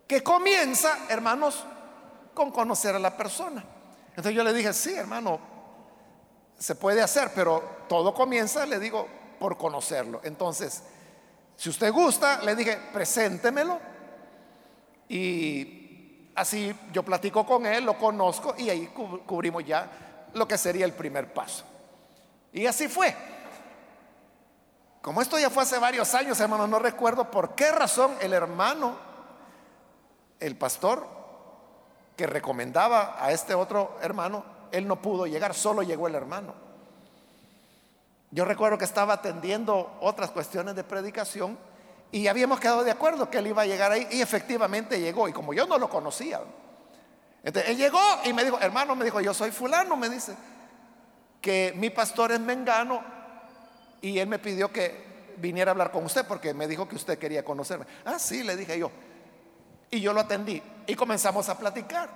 [0.07, 1.65] que comienza, hermanos,
[2.35, 3.65] con conocer a la persona.
[4.11, 5.41] Entonces yo le dije, sí, hermano,
[6.57, 9.09] se puede hacer, pero todo comienza, le digo,
[9.41, 10.21] por conocerlo.
[10.23, 10.85] Entonces,
[11.57, 13.81] si usted gusta, le dije, preséntemelo
[15.09, 15.82] y
[16.43, 19.89] Así yo platico con él, lo conozco y ahí cubrimos ya
[20.35, 21.63] lo que sería el primer paso.
[22.53, 23.15] Y así fue.
[25.01, 28.97] Como esto ya fue hace varios años, hermano, no recuerdo por qué razón el hermano,
[30.41, 31.07] el pastor,
[32.17, 36.55] que recomendaba a este otro hermano, él no pudo llegar, solo llegó el hermano.
[38.33, 41.57] Yo recuerdo que estaba atendiendo otras cuestiones de predicación
[42.13, 45.29] y habíamos quedado de acuerdo que él iba a llegar ahí y efectivamente llegó.
[45.29, 46.41] Y como yo no lo conocía,
[47.43, 50.37] entonces él llegó y me dijo, hermano, me dijo, yo soy fulano, me dice,
[51.41, 53.03] que mi pastor es Mengano
[54.03, 57.19] y él me pidió que viniera a hablar con usted porque me dijo que usted
[57.19, 57.87] quería conocerme.
[58.05, 58.91] Ah, sí, le dije yo.
[59.91, 62.11] Y yo lo atendí y comenzamos a platicar.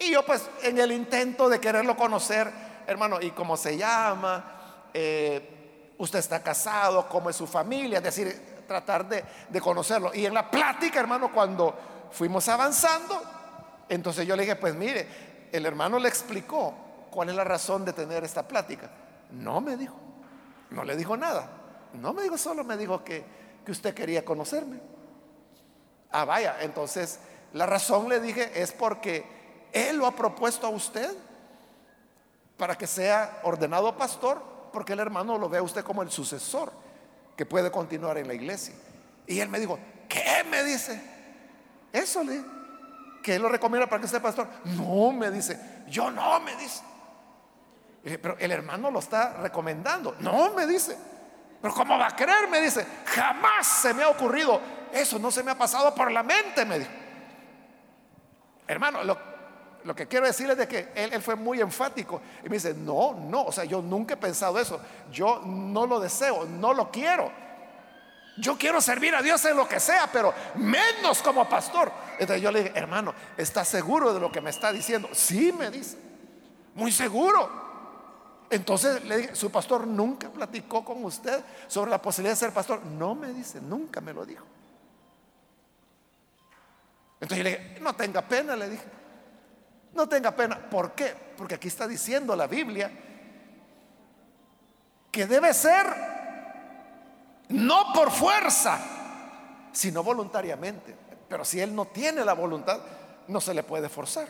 [0.00, 2.50] Y yo pues en el intento de quererlo conocer,
[2.88, 4.88] hermano, ¿y cómo se llama?
[4.92, 7.08] Eh, ¿Usted está casado?
[7.08, 7.98] ¿Cómo es su familia?
[7.98, 10.14] Es decir, tratar de, conocerlo.
[10.14, 11.74] Y en la plática, hermano, cuando
[12.12, 13.20] fuimos avanzando,
[13.88, 16.72] entonces yo le dije, pues mire, el hermano le explicó
[17.10, 18.88] cuál es la razón de tener esta plática.
[19.32, 19.96] No me dijo,
[20.70, 21.50] no le dijo nada.
[21.94, 23.24] No me dijo, solo me dijo que,
[23.66, 24.78] que usted quería conocerme.
[26.12, 27.18] Ah, vaya, entonces
[27.52, 29.26] la razón le dije es porque
[29.72, 31.12] él lo ha propuesto a usted
[32.56, 34.40] para que sea ordenado pastor,
[34.72, 36.70] porque el hermano lo ve a usted como el sucesor
[37.40, 38.74] que puede continuar en la iglesia.
[39.26, 39.78] Y él me dijo,
[40.10, 41.00] ¿qué me dice?
[41.90, 42.44] Eso le
[43.22, 44.46] que lo recomienda para que sea pastor.
[44.76, 46.82] No, me dice, yo no, me dice.
[48.02, 50.16] Pero el hermano lo está recomendando.
[50.20, 50.98] No, me dice.
[51.62, 52.46] Pero ¿cómo va a creer?
[52.50, 54.60] Me dice, jamás se me ha ocurrido.
[54.92, 56.90] Eso no se me ha pasado por la mente, me dijo.
[58.66, 59.16] Hermano, lo,
[59.84, 63.14] lo que quiero decirle es que él, él, fue muy enfático y me dice, no,
[63.14, 67.30] no, o sea, yo nunca he pensado eso, yo no lo deseo, no lo quiero.
[68.36, 71.92] Yo quiero servir a Dios en lo que sea, pero menos como pastor.
[72.18, 75.08] Entonces yo le dije, hermano, ¿está seguro de lo que me está diciendo?
[75.12, 75.98] Sí, me dice,
[76.74, 77.50] muy seguro.
[78.48, 82.84] Entonces le dije, ¿su pastor nunca platicó con usted sobre la posibilidad de ser pastor?
[82.84, 84.44] No me dice, nunca me lo dijo.
[87.20, 88.99] Entonces yo le dije, no tenga pena, le dije.
[89.94, 90.58] No tenga pena.
[90.70, 91.14] ¿Por qué?
[91.36, 92.90] Porque aquí está diciendo la Biblia
[95.10, 95.86] que debe ser
[97.48, 98.78] no por fuerza,
[99.72, 100.94] sino voluntariamente.
[101.28, 102.80] Pero si él no tiene la voluntad,
[103.28, 104.28] no se le puede forzar.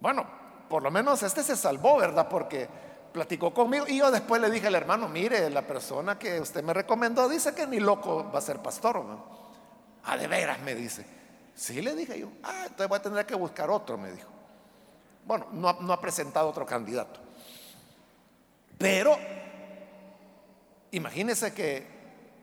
[0.00, 0.26] Bueno,
[0.68, 2.28] por lo menos este se salvó, ¿verdad?
[2.28, 2.68] Porque
[3.12, 6.74] platicó conmigo y yo después le dije al hermano, mire, la persona que usted me
[6.74, 9.04] recomendó dice que ni loco va a ser pastor.
[9.04, 9.24] ¿no?
[10.04, 11.06] Ah, de veras, me dice.
[11.54, 12.28] Sí, le dije yo.
[12.42, 14.33] Ah, entonces voy a tener que buscar otro, me dijo.
[15.26, 17.20] Bueno, no ha, presentado otro candidato.
[18.76, 19.16] Pero
[20.90, 21.86] imagínense que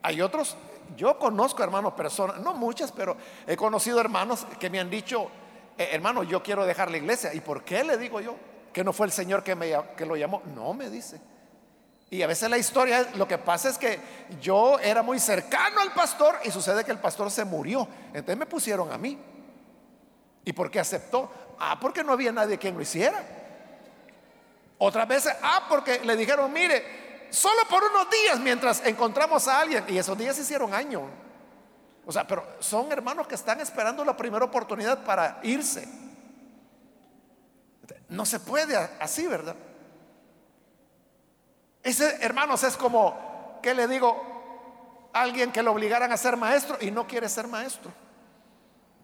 [0.01, 0.57] hay otros,
[0.97, 3.15] yo conozco hermanos, personas, no muchas, pero
[3.45, 5.29] he conocido hermanos que me han dicho,
[5.77, 7.33] eh, hermano, yo quiero dejar la iglesia.
[7.33, 8.35] ¿Y por qué le digo yo?
[8.73, 10.41] Que no fue el Señor que, me, que lo llamó.
[10.55, 11.19] No, me dice.
[12.09, 13.99] Y a veces la historia, lo que pasa es que
[14.41, 17.87] yo era muy cercano al pastor y sucede que el pastor se murió.
[18.07, 19.17] Entonces me pusieron a mí.
[20.43, 21.31] ¿Y por qué aceptó?
[21.63, 23.23] Ah, porque no había nadie quien lo hiciera.
[24.79, 29.85] Otras veces, ah, porque le dijeron, mire, solo por unos días mientras encontramos a alguien.
[29.87, 31.03] Y esos días hicieron años.
[32.03, 35.87] O sea, pero son hermanos que están esperando la primera oportunidad para irse.
[38.09, 39.55] No se puede así, ¿verdad?
[41.83, 45.09] Ese, hermanos, es como, ¿qué le digo?
[45.13, 47.91] Alguien que lo obligaran a ser maestro y no quiere ser maestro.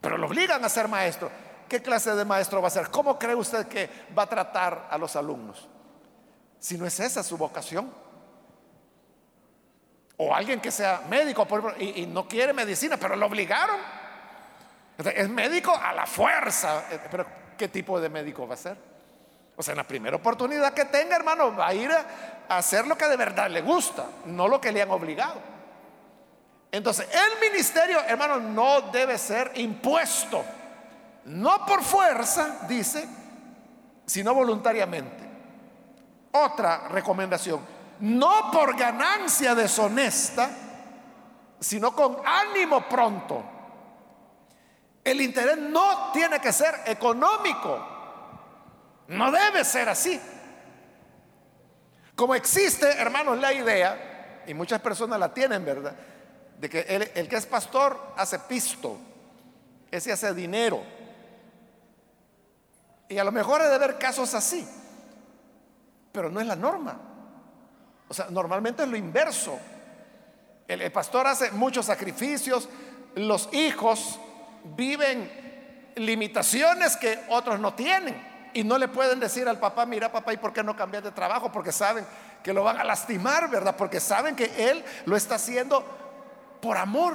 [0.00, 1.30] Pero lo obligan a ser maestro.
[1.68, 2.90] ¿Qué clase de maestro va a ser?
[2.90, 5.68] ¿Cómo cree usted que va a tratar a los alumnos?
[6.58, 7.92] Si no es esa su vocación.
[10.16, 11.46] O alguien que sea médico
[11.78, 13.76] y, y no quiere medicina, pero lo obligaron.
[15.14, 16.84] Es médico a la fuerza.
[16.90, 18.76] Eh, pero ¿qué tipo de médico va a ser?
[19.56, 22.96] O sea, en la primera oportunidad que tenga, hermano, va a ir a hacer lo
[22.96, 25.40] que de verdad le gusta, no lo que le han obligado.
[26.70, 30.44] Entonces, el ministerio, hermano, no debe ser impuesto,
[31.28, 33.08] no por fuerza, dice,
[34.06, 35.28] sino voluntariamente.
[36.32, 37.60] Otra recomendación,
[38.00, 40.50] no por ganancia deshonesta,
[41.60, 43.42] sino con ánimo pronto.
[45.04, 47.86] El interés no tiene que ser económico,
[49.08, 50.20] no debe ser así.
[52.14, 55.94] Como existe, hermanos, la idea, y muchas personas la tienen, ¿verdad?
[56.58, 56.80] De que
[57.14, 58.98] el, que es pastor hace pisto,
[59.90, 60.82] ese hace dinero.
[63.08, 64.66] Y a lo mejor hay de haber casos así,
[66.12, 67.00] pero no es la norma.
[68.08, 69.58] O sea, normalmente es lo inverso.
[70.66, 72.68] El, pastor hace muchos sacrificios,
[73.14, 74.18] los hijos
[74.76, 78.28] viven limitaciones que otros no tienen.
[78.52, 81.10] Y no le pueden decir al papá, mira papá, ¿y por qué no cambias de
[81.10, 81.52] trabajo?
[81.52, 82.06] Porque saben
[82.42, 83.76] que lo van a lastimar, ¿verdad?
[83.76, 85.84] Porque saben que él lo está haciendo
[86.60, 87.14] por amor.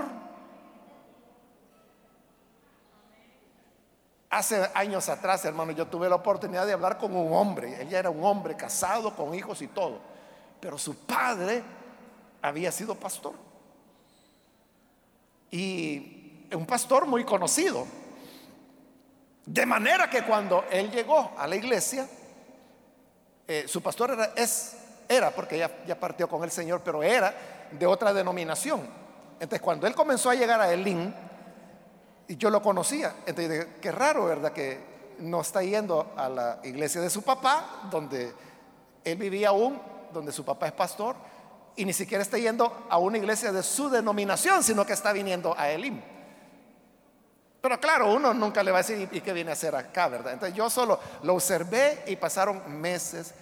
[4.33, 7.79] Hace años atrás, hermano, yo tuve la oportunidad de hablar con un hombre.
[7.79, 9.99] Él ya era un hombre casado, con hijos y todo.
[10.59, 11.61] Pero su padre
[12.41, 13.35] había sido pastor.
[15.51, 17.85] Y un pastor muy conocido.
[19.45, 22.07] De manera que cuando él llegó a la iglesia,
[23.47, 24.77] eh, su pastor era, es,
[25.07, 28.81] era, porque ya, ya partió con el Señor, pero era de otra denominación.
[29.39, 31.13] Entonces cuando él comenzó a llegar a Elín,
[32.27, 34.53] y yo lo conocía, entonces dije, qué raro, ¿verdad?
[34.53, 34.79] Que
[35.19, 38.33] no está yendo a la iglesia de su papá, donde
[39.03, 39.79] él vivía aún,
[40.13, 41.15] donde su papá es pastor,
[41.75, 45.55] y ni siquiera está yendo a una iglesia de su denominación, sino que está viniendo
[45.57, 46.01] a Elim.
[47.61, 50.33] Pero claro, uno nunca le va a decir, ¿y qué viene a hacer acá, verdad?
[50.33, 53.33] Entonces yo solo lo observé y pasaron meses,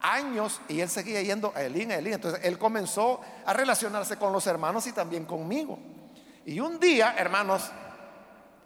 [0.00, 2.14] años, y él seguía yendo a Elín, a Elín.
[2.14, 5.78] Entonces él comenzó a relacionarse con los hermanos y también conmigo.
[6.44, 7.70] Y un día, hermanos,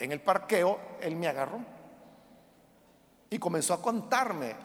[0.00, 1.60] en el parqueo, él me agarró
[3.28, 4.56] y comenzó a contarme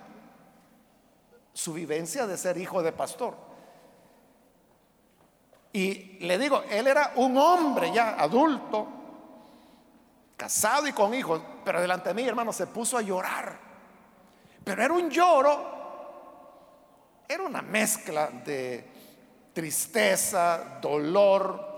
[1.54, 3.36] su vivencia de ser hijo de pastor.
[5.74, 8.88] Y le digo, él era un hombre ya adulto,
[10.38, 13.60] casado y con hijos, pero delante de mí, hermano, se puso a llorar.
[14.64, 15.76] Pero era un lloro,
[17.28, 18.90] era una mezcla de
[19.54, 21.74] tristeza, dolor,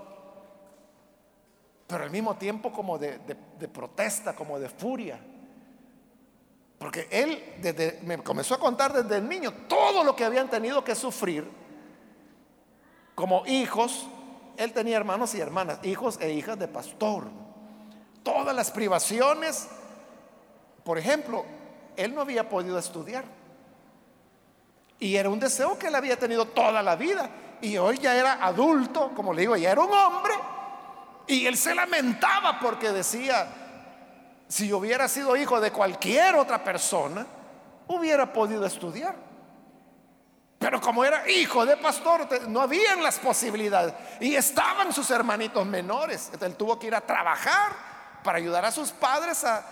[1.88, 3.18] pero al mismo tiempo como de,
[3.72, 5.18] protesta, como de furia.
[6.78, 10.84] Porque él desde, me comenzó a contar desde el niño todo lo que habían tenido
[10.84, 11.44] que sufrir
[13.16, 14.06] como hijos.
[14.56, 17.26] Él tenía hermanos y hermanas, hijos e hijas de pastor
[18.28, 19.68] todas las privaciones.
[20.84, 21.44] Por ejemplo,
[21.96, 23.24] él no había podido estudiar.
[25.00, 27.30] Y era un deseo que él había tenido toda la vida.
[27.60, 30.34] Y hoy ya era adulto, como le digo, ya era un hombre.
[31.28, 33.46] Y él se lamentaba porque decía,
[34.48, 37.26] si hubiera sido hijo de cualquier otra persona,
[37.86, 39.14] hubiera podido estudiar.
[40.58, 43.94] Pero como era hijo de pastor, no habían las posibilidades.
[44.20, 46.32] Y estaban sus hermanitos menores.
[46.40, 47.72] Él tuvo que ir a trabajar
[48.24, 49.64] para ayudar a sus padres a,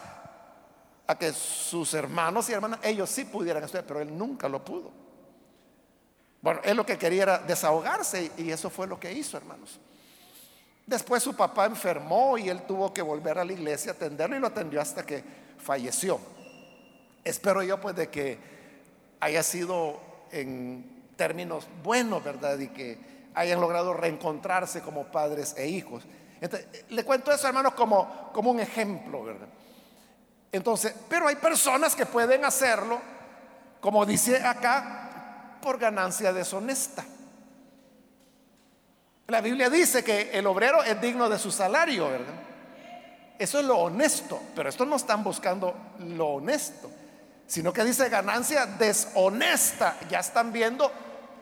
[1.19, 4.93] que sus hermanos y hermanas, ellos sí pudieran estudiar, pero él nunca lo pudo.
[6.41, 9.81] Bueno, él lo que quería era desahogarse y eso fue lo que hizo, hermanos.
[10.87, 14.41] Después su papá enfermó y él tuvo que volver a la iglesia a atenderlo y
[14.41, 15.23] lo atendió hasta que
[15.59, 16.21] falleció.
[17.25, 18.39] Espero yo pues de que
[19.21, 19.99] haya sido
[20.31, 22.59] en términos buenos, ¿verdad?
[22.59, 22.99] Y que
[23.35, 26.05] hayan logrado reencontrarse como padres e hijos
[26.91, 29.49] le cuento eso, hermanos, como, como un ejemplo, ¿verdad?
[30.53, 33.01] Entonces, pero hay personas que pueden hacerlo,
[33.81, 37.05] como dice acá, por ganancia deshonesta.
[39.29, 42.35] La Biblia dice que el obrero es digno de su salario, ¿verdad?
[43.39, 46.91] Eso es lo honesto, pero estos no están buscando lo honesto,
[47.47, 49.97] sino que dice ganancia deshonesta.
[50.09, 50.91] Ya están viendo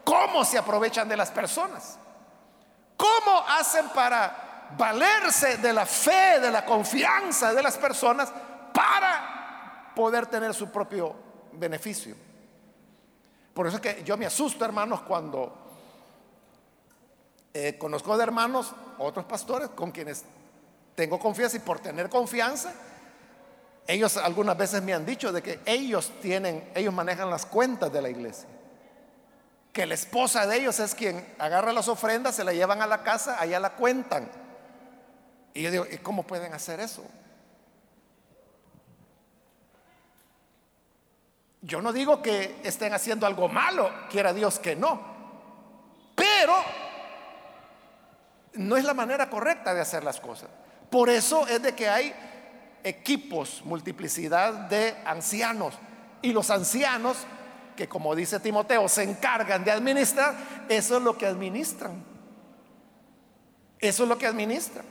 [0.03, 1.99] cómo se aprovechan de las personas.
[2.97, 4.45] ¿Cómo hacen para
[4.77, 8.33] valerse de la fe, de la confianza de las personas
[8.73, 11.15] para poder tener su propio
[11.53, 12.17] beneficio.
[13.53, 15.64] Por eso es que yo me asusto, hermanos, cuando
[17.55, 20.25] eh, conozco de hermanos, otros pastores con quienes
[20.97, 22.73] tengo confianza y por tener confianza,
[23.87, 28.03] ellos algunas veces me han dicho de que ellos tienen, ellos manejan las cuentas de
[28.03, 28.49] la iglesia.
[29.73, 33.05] Que la esposa de ellos es quien agarra las ofrendas, se la llevan a la
[33.05, 34.29] casa, allá la cuentan.
[35.53, 37.05] Y yo digo, ¿y cómo pueden hacer eso?
[41.63, 45.01] Yo no digo que estén haciendo algo malo, quiera Dios que no.
[46.17, 46.55] Pero
[48.55, 50.49] no es la manera correcta de hacer las cosas.
[50.91, 52.15] Por eso es de que hay
[52.83, 55.75] equipos, multiplicidad de ancianos.
[56.23, 57.17] Y los ancianos,
[57.77, 60.35] que como dice Timoteo, se encargan de administrar,
[60.69, 62.05] eso es lo que administran.
[63.81, 64.85] Eso es lo que administran.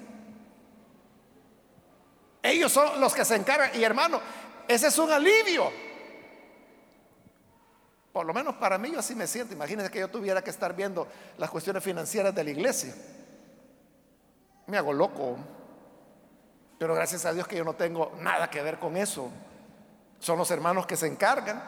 [2.43, 3.71] Ellos son los que se encargan.
[3.79, 4.19] Y hermano,
[4.67, 5.71] ese es un alivio.
[8.11, 9.53] Por lo menos para mí yo así me siento.
[9.53, 11.07] Imagínense que yo tuviera que estar viendo
[11.37, 12.93] las cuestiones financieras de la iglesia
[14.67, 15.37] me hago loco.
[16.77, 19.29] Pero gracias a Dios que yo no tengo nada que ver con eso.
[20.19, 21.61] Son los hermanos que se encargan.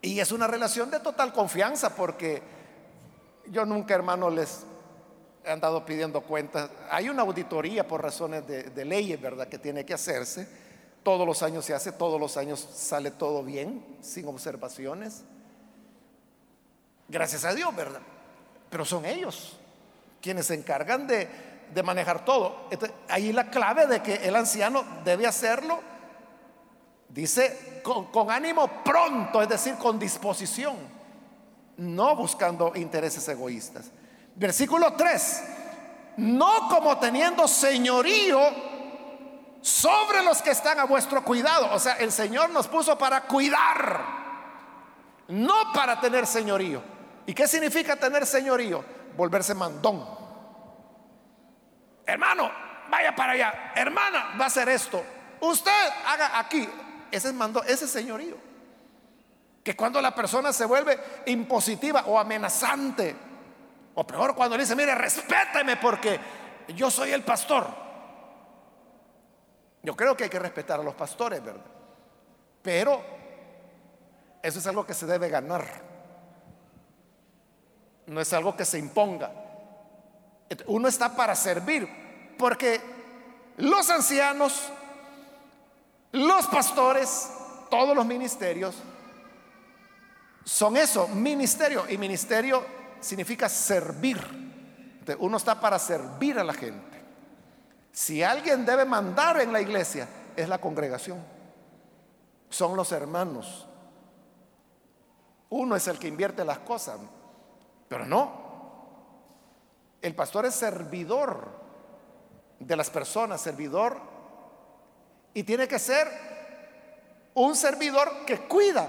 [0.00, 2.42] Y es una relación de total confianza porque
[3.46, 4.64] yo nunca, hermano, les
[5.44, 6.70] he andado pidiendo cuentas.
[6.90, 10.48] Hay una auditoría por razones de, de leyes, ¿verdad?, que tiene que hacerse.
[11.02, 15.22] Todos los años se hace, todos los años sale todo bien, sin observaciones.
[17.08, 18.00] Gracias a Dios, ¿verdad?
[18.70, 19.58] Pero son ellos
[20.22, 21.28] quienes se encargan de,
[21.84, 22.68] manejar todo.
[23.08, 25.80] ahí la clave de que el anciano debe hacerlo,
[27.08, 30.76] dice, con, con ánimo pronto, es decir, con disposición,
[31.78, 33.90] no buscando intereses egoístas.
[34.34, 35.42] Versículo 3,
[36.18, 38.40] no como teniendo señorío
[39.60, 41.72] sobre los que están a vuestro cuidado.
[41.72, 44.00] O sea, el Señor nos puso para cuidar,
[45.28, 46.82] no para tener señorío.
[47.26, 48.84] ¿Y qué significa tener señorío?
[49.16, 50.04] Volverse mandón.
[52.06, 52.50] Hermano,
[52.90, 53.72] vaya para allá.
[53.74, 55.02] Hermana, va a hacer esto.
[55.40, 56.68] Usted haga aquí.
[57.10, 58.36] Ese es mando, ese señorío.
[59.62, 63.14] Que cuando la persona se vuelve impositiva o amenazante,
[63.94, 66.18] o peor cuando le dice, mire, respéteme porque
[66.68, 67.66] yo soy el pastor.
[69.82, 71.64] Yo creo que hay que respetar a los pastores, ¿verdad?
[72.62, 73.02] Pero
[74.42, 75.91] eso es algo que se debe ganar
[78.06, 79.30] no es algo que se imponga.
[80.66, 81.88] Uno está para servir,
[82.38, 82.80] porque
[83.56, 84.70] los ancianos,
[86.12, 87.30] los pastores,
[87.70, 88.74] todos los ministerios
[90.44, 91.84] son eso, ministerio.
[91.88, 92.64] Y ministerio
[93.00, 94.18] significa servir.
[95.18, 97.02] uno está para servir a la gente.
[97.92, 101.22] Si alguien debe mandar en la iglesia, es la congregación.
[102.48, 103.66] Son los hermanos.
[105.50, 106.98] Uno es el que invierte las cosas.
[107.92, 108.32] Pero no.
[110.00, 111.46] El pastor es servidor
[112.58, 114.00] de las personas, servidor,
[115.34, 116.08] y tiene que ser
[117.34, 118.88] un servidor que cuida.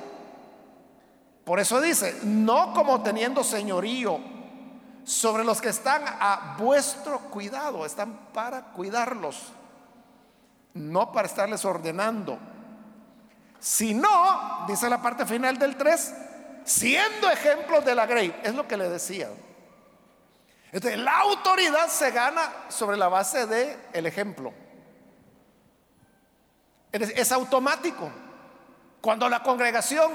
[1.44, 4.20] Por eso dice, no como teniendo señorío
[5.04, 9.52] sobre los que están a vuestro cuidado, están para cuidarlos,
[10.76, 12.40] no para estarles ordenando,
[13.60, 16.14] sino, dice la parte final del 3,
[16.64, 18.40] siendo ejemplos de la grey.
[18.44, 19.30] Es lo que le decía.
[20.72, 24.54] Entonces, la autoridad se gana sobre la base del el ejemplo.
[26.92, 28.10] Es, es automático.
[29.02, 30.12] Cuando la congregación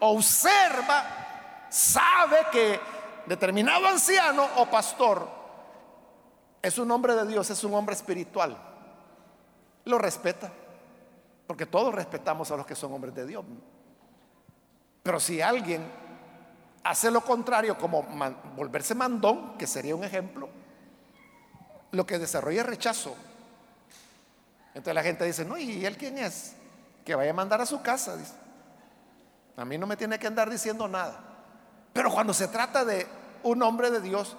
[0.00, 2.80] observa, sabe que
[3.26, 5.28] determinado anciano o pastor
[6.62, 8.56] es un hombre de Dios, es un hombre espiritual,
[9.84, 10.52] lo respeta.
[11.46, 13.44] Porque todos respetamos a los que son hombres de Dios.
[15.06, 15.86] Pero si alguien
[16.82, 18.02] hace lo contrario, como
[18.56, 20.48] volverse mandón, que sería un ejemplo,
[21.92, 23.14] lo que desarrolla es rechazo.
[24.74, 26.56] Entonces la gente dice, no, ¿y él quién es?
[27.04, 28.16] Que vaya a mandar a su casa.
[28.16, 28.32] Dice.
[29.56, 31.20] A mí no me tiene que andar diciendo nada.
[31.92, 33.06] Pero cuando se trata de
[33.44, 34.36] un hombre de Dios,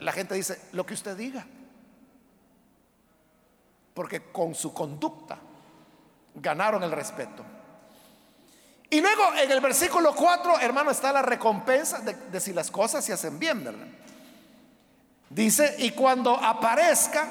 [0.00, 1.46] la gente dice, lo que usted diga.
[3.94, 5.38] Porque con su conducta
[6.34, 7.44] ganaron el respeto.
[8.92, 13.12] Y luego en el versículo 4, hermano, está la recompensa de, si las cosas se
[13.12, 13.86] hacen bien, ¿verdad?
[15.28, 17.28] Dice, y cuando aparezca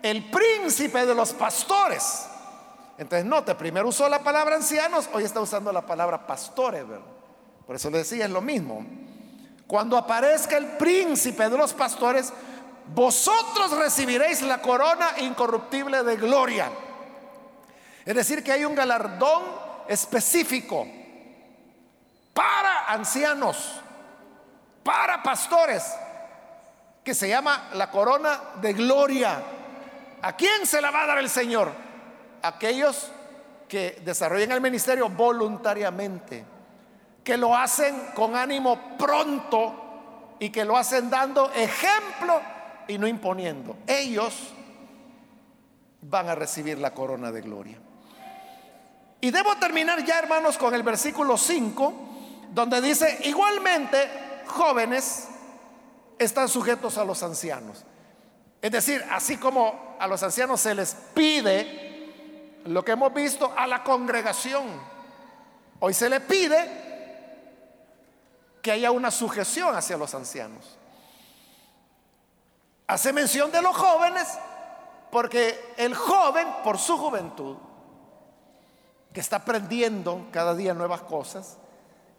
[0.00, 2.26] el príncipe de los pastores.
[2.98, 7.04] Entonces, note, primero usó la palabra ancianos, hoy está usando la palabra pastores, ¿verdad?
[7.66, 8.86] Por eso le decía, es lo mismo.
[9.66, 12.32] Cuando aparezca el príncipe de los pastores,
[12.94, 16.70] vosotros recibiréis la corona incorruptible de gloria.
[18.04, 20.86] Es decir, que hay un galardón específico
[22.32, 23.80] para ancianos,
[24.82, 25.84] para pastores,
[27.02, 29.42] que se llama la corona de gloria.
[30.22, 31.70] ¿A quién se la va a dar el Señor?
[32.42, 33.10] Aquellos
[33.68, 36.44] que desarrollen el ministerio voluntariamente,
[37.24, 42.40] que lo hacen con ánimo pronto y que lo hacen dando ejemplo
[42.88, 43.76] y no imponiendo.
[43.86, 44.52] Ellos
[46.02, 47.78] van a recibir la corona de gloria.
[49.26, 51.92] Y debo terminar ya, hermanos, con el versículo 5,
[52.52, 55.26] donde dice, igualmente, jóvenes
[56.16, 57.84] están sujetos a los ancianos.
[58.62, 63.66] Es decir, así como a los ancianos se les pide lo que hemos visto a
[63.66, 64.62] la congregación,
[65.80, 66.70] hoy se le pide
[68.62, 70.78] que haya una sujeción hacia los ancianos.
[72.86, 74.28] Hace mención de los jóvenes
[75.10, 77.56] porque el joven, por su juventud,
[79.16, 81.56] que está aprendiendo cada día nuevas cosas,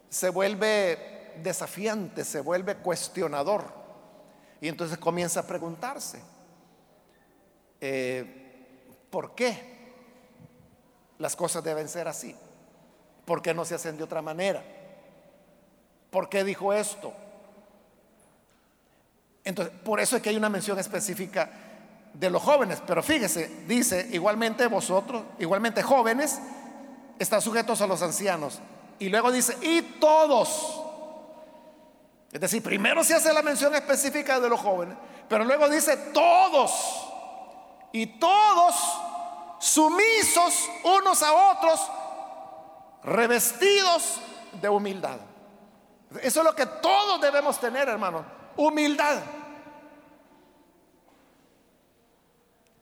[0.10, 3.66] se vuelve desafiante, se vuelve cuestionador.
[4.62, 6.20] Y entonces comienza a preguntarse,
[7.80, 8.66] eh,
[9.12, 9.94] ¿por qué
[11.20, 12.36] las cosas deben ser así?
[13.26, 14.64] ¿Por qué no se hacen de otra manera?
[16.10, 17.14] ¿Por qué dijo esto?
[19.44, 21.48] Entonces, por eso es que hay una mención específica
[22.12, 22.82] de los jóvenes.
[22.88, 26.40] Pero fíjese, dice, igualmente vosotros, igualmente jóvenes,
[27.20, 28.60] están sujetos a los ancianos.
[29.00, 30.82] Y luego dice, y todos.
[32.32, 34.98] Es decir, primero se hace la mención específica de los jóvenes,
[35.30, 36.72] pero luego dice todos.
[37.92, 38.76] Y todos
[39.60, 41.92] sumisos unos a otros,
[43.04, 44.20] revestidos
[44.62, 45.18] de humildad.
[46.22, 48.26] Eso es lo que todos debemos tener, hermano.
[48.56, 49.22] Humildad.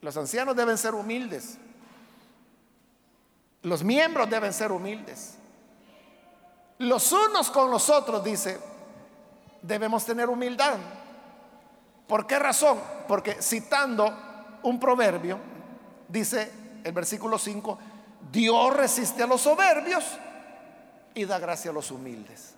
[0.00, 1.58] Los ancianos deben ser humildes.
[3.66, 5.34] Los miembros deben ser humildes.
[6.78, 8.60] Los unos con los otros, dice,
[9.62, 10.76] debemos tener humildad.
[12.06, 12.78] ¿Por qué razón?
[13.08, 15.38] Porque citando un proverbio,
[16.06, 17.78] dice el versículo 5,
[18.30, 20.04] Dios resiste a los soberbios
[21.14, 22.54] y da gracia a los humildes.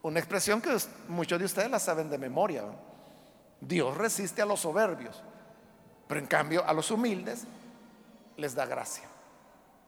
[0.00, 0.74] Una expresión que
[1.08, 2.64] muchos de ustedes la saben de memoria.
[3.60, 5.22] Dios resiste a los soberbios
[6.08, 7.44] pero en cambio a los humildes
[8.36, 9.07] les da gracia.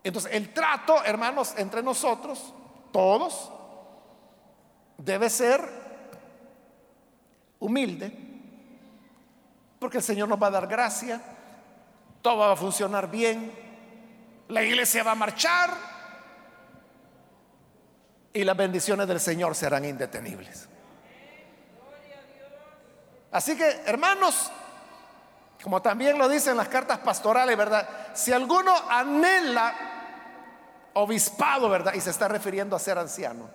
[0.02, 2.54] Entonces el trato, hermanos, entre nosotros,
[2.92, 3.52] todos,
[4.96, 5.60] debe ser
[7.58, 8.12] humilde,
[9.78, 11.20] porque el Señor nos va a dar gracia,
[12.22, 13.52] todo va a funcionar bien,
[14.48, 15.70] la iglesia va a marchar
[18.32, 20.68] y las bendiciones del Señor serán indetenibles.
[23.32, 24.50] Así que, hermanos,
[25.62, 27.88] como también lo dicen las cartas pastorales, ¿verdad?
[28.14, 29.74] Si alguno anhela
[30.94, 31.94] obispado, ¿verdad?
[31.94, 33.48] Y se está refiriendo a ser anciano.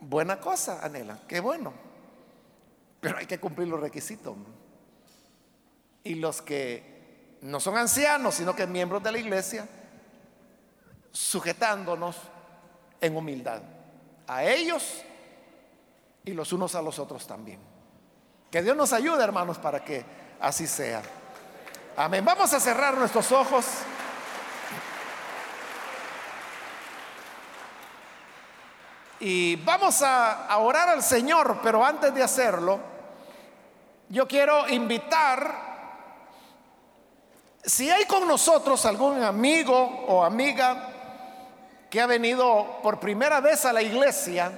[0.00, 1.72] Buena cosa, anhela, qué bueno.
[3.00, 4.36] Pero hay que cumplir los requisitos.
[6.04, 9.66] Y los que no son ancianos, sino que miembros de la iglesia,
[11.12, 12.16] sujetándonos
[13.00, 13.62] en humildad.
[14.26, 15.02] A ellos
[16.24, 17.58] y los unos a los otros también.
[18.50, 20.04] Que Dios nos ayude, hermanos, para que
[20.40, 21.02] así sea.
[21.94, 22.24] Amén.
[22.24, 23.66] Vamos a cerrar nuestros ojos.
[29.20, 32.80] Y vamos a, orar al Señor, pero antes de hacerlo,
[34.08, 35.54] yo quiero invitar,
[37.62, 40.88] si hay con nosotros algún amigo o amiga
[41.90, 44.50] que ha venido por primera vez a la iglesia,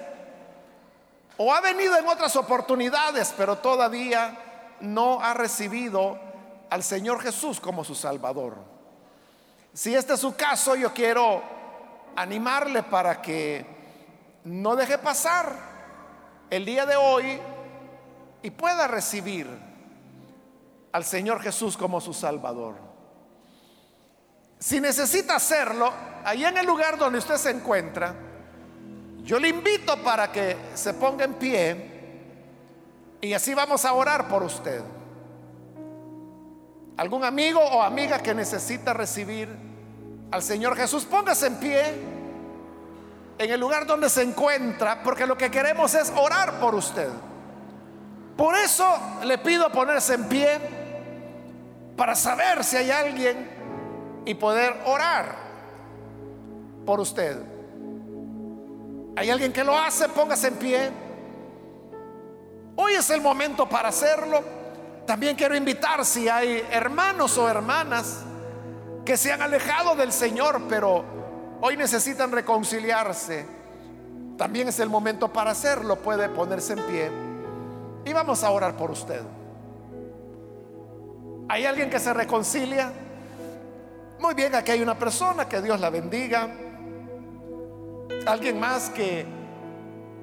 [1.36, 4.38] o ha venido en otras oportunidades, pero todavía
[4.80, 6.33] no ha recibido
[6.74, 8.56] al Señor Jesús como su Salvador.
[9.72, 11.40] Si este es su caso, yo quiero
[12.16, 13.64] animarle para que
[14.42, 15.56] no deje pasar
[16.50, 17.38] el día de hoy
[18.42, 19.46] y pueda recibir
[20.90, 22.74] al Señor Jesús como su Salvador.
[24.58, 25.92] Si necesita hacerlo,
[26.24, 28.16] ahí en el lugar donde usted se encuentra,
[29.22, 31.90] yo le invito para que se ponga en pie
[33.20, 34.82] y así vamos a orar por usted
[36.96, 39.48] algún amigo o amiga que necesita recibir
[40.30, 41.82] al Señor Jesús, póngase en pie
[43.38, 47.08] en el lugar donde se encuentra, porque lo que queremos es orar por usted.
[48.36, 48.86] Por eso
[49.24, 50.60] le pido ponerse en pie
[51.96, 53.50] para saber si hay alguien
[54.24, 55.36] y poder orar
[56.84, 57.38] por usted.
[59.16, 60.08] ¿Hay alguien que lo hace?
[60.08, 60.90] Póngase en pie.
[62.76, 64.42] Hoy es el momento para hacerlo.
[65.06, 68.20] También quiero invitar si hay hermanos o hermanas
[69.04, 71.04] que se han alejado del Señor, pero
[71.60, 73.46] hoy necesitan reconciliarse,
[74.36, 75.96] también es el momento para hacerlo.
[75.96, 77.10] Puede ponerse en pie
[78.04, 79.20] y vamos a orar por usted.
[81.48, 82.92] ¿Hay alguien que se reconcilia?
[84.18, 86.48] Muy bien, aquí hay una persona, que Dios la bendiga.
[88.26, 89.26] Alguien más que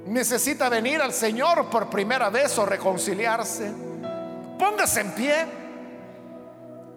[0.07, 3.71] necesita venir al Señor por primera vez o reconciliarse.
[4.61, 5.47] Póngase en pie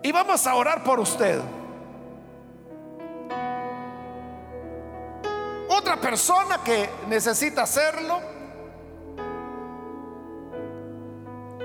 [0.02, 1.40] y vamos a orar por usted.
[5.70, 8.20] Otra persona que necesita hacerlo.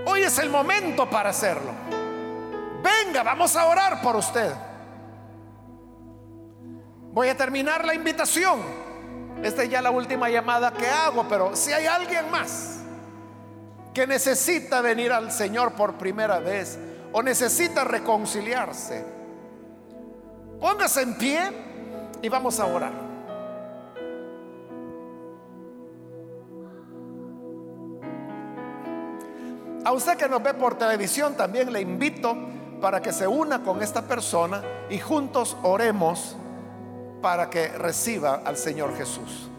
[0.06, 1.74] Hoy es el momento para hacerlo.
[2.82, 4.54] Venga, vamos a orar por usted.
[7.12, 8.62] Voy a terminar la invitación.
[9.43, 12.78] Esta es ya la última llamada que hago, pero si hay alguien más
[13.93, 16.77] que necesita venir al Señor por primera vez
[17.11, 19.05] o necesita reconciliarse,
[20.59, 21.39] póngase en pie
[22.21, 23.09] y vamos a orar.
[29.85, 32.37] A usted que nos ve por televisión también le invito
[32.81, 36.35] para que se una con esta persona y juntos oremos
[37.21, 39.49] para que reciba al Señor Jesús.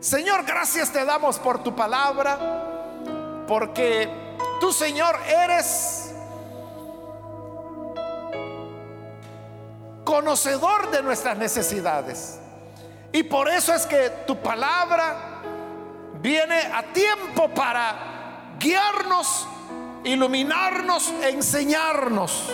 [0.00, 2.71] Señor, gracias te damos por tu palabra,
[3.52, 4.08] porque
[4.62, 6.10] tú, Señor, eres
[10.04, 12.40] conocedor de nuestras necesidades.
[13.12, 15.42] Y por eso es que tu palabra
[16.14, 19.46] viene a tiempo para guiarnos,
[20.02, 22.48] iluminarnos, enseñarnos.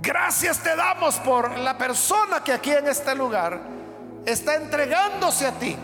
[0.00, 3.60] Gracias te damos por la persona que aquí en este lugar
[4.24, 5.76] está entregándose a ti.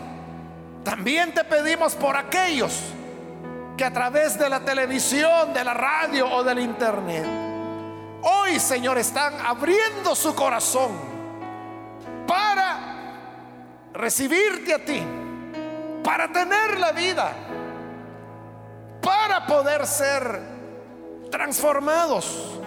[0.83, 2.81] También te pedimos por aquellos
[3.77, 7.25] que a través de la televisión, de la radio o del internet,
[8.23, 10.91] hoy Señor están abriendo su corazón
[12.27, 12.79] para
[13.93, 15.03] recibirte a ti,
[16.03, 17.31] para tener la vida,
[19.01, 20.41] para poder ser
[21.29, 22.59] transformados.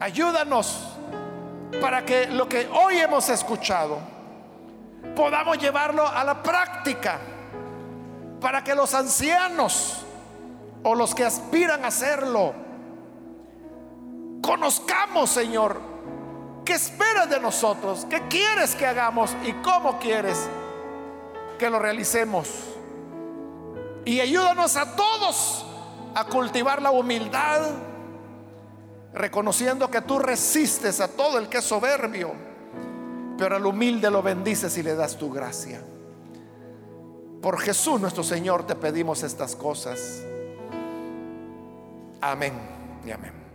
[0.00, 0.96] Ayúdanos
[1.80, 3.98] para que lo que hoy hemos escuchado
[5.14, 7.18] podamos llevarlo a la práctica,
[8.40, 10.02] para que los ancianos
[10.82, 12.54] o los que aspiran a hacerlo
[14.42, 15.80] conozcamos, Señor,
[16.64, 20.48] qué esperas de nosotros, qué quieres que hagamos y cómo quieres
[21.58, 22.48] que lo realicemos.
[24.04, 25.64] Y ayúdanos a todos
[26.14, 27.62] a cultivar la humildad
[29.12, 32.32] reconociendo que tú resistes a todo el que es soberbio,
[33.38, 35.80] pero al humilde lo bendices y le das tu gracia.
[37.46, 40.20] Por Jesús nuestro Señor te pedimos estas cosas.
[42.20, 42.52] Amén
[43.06, 43.45] y amén.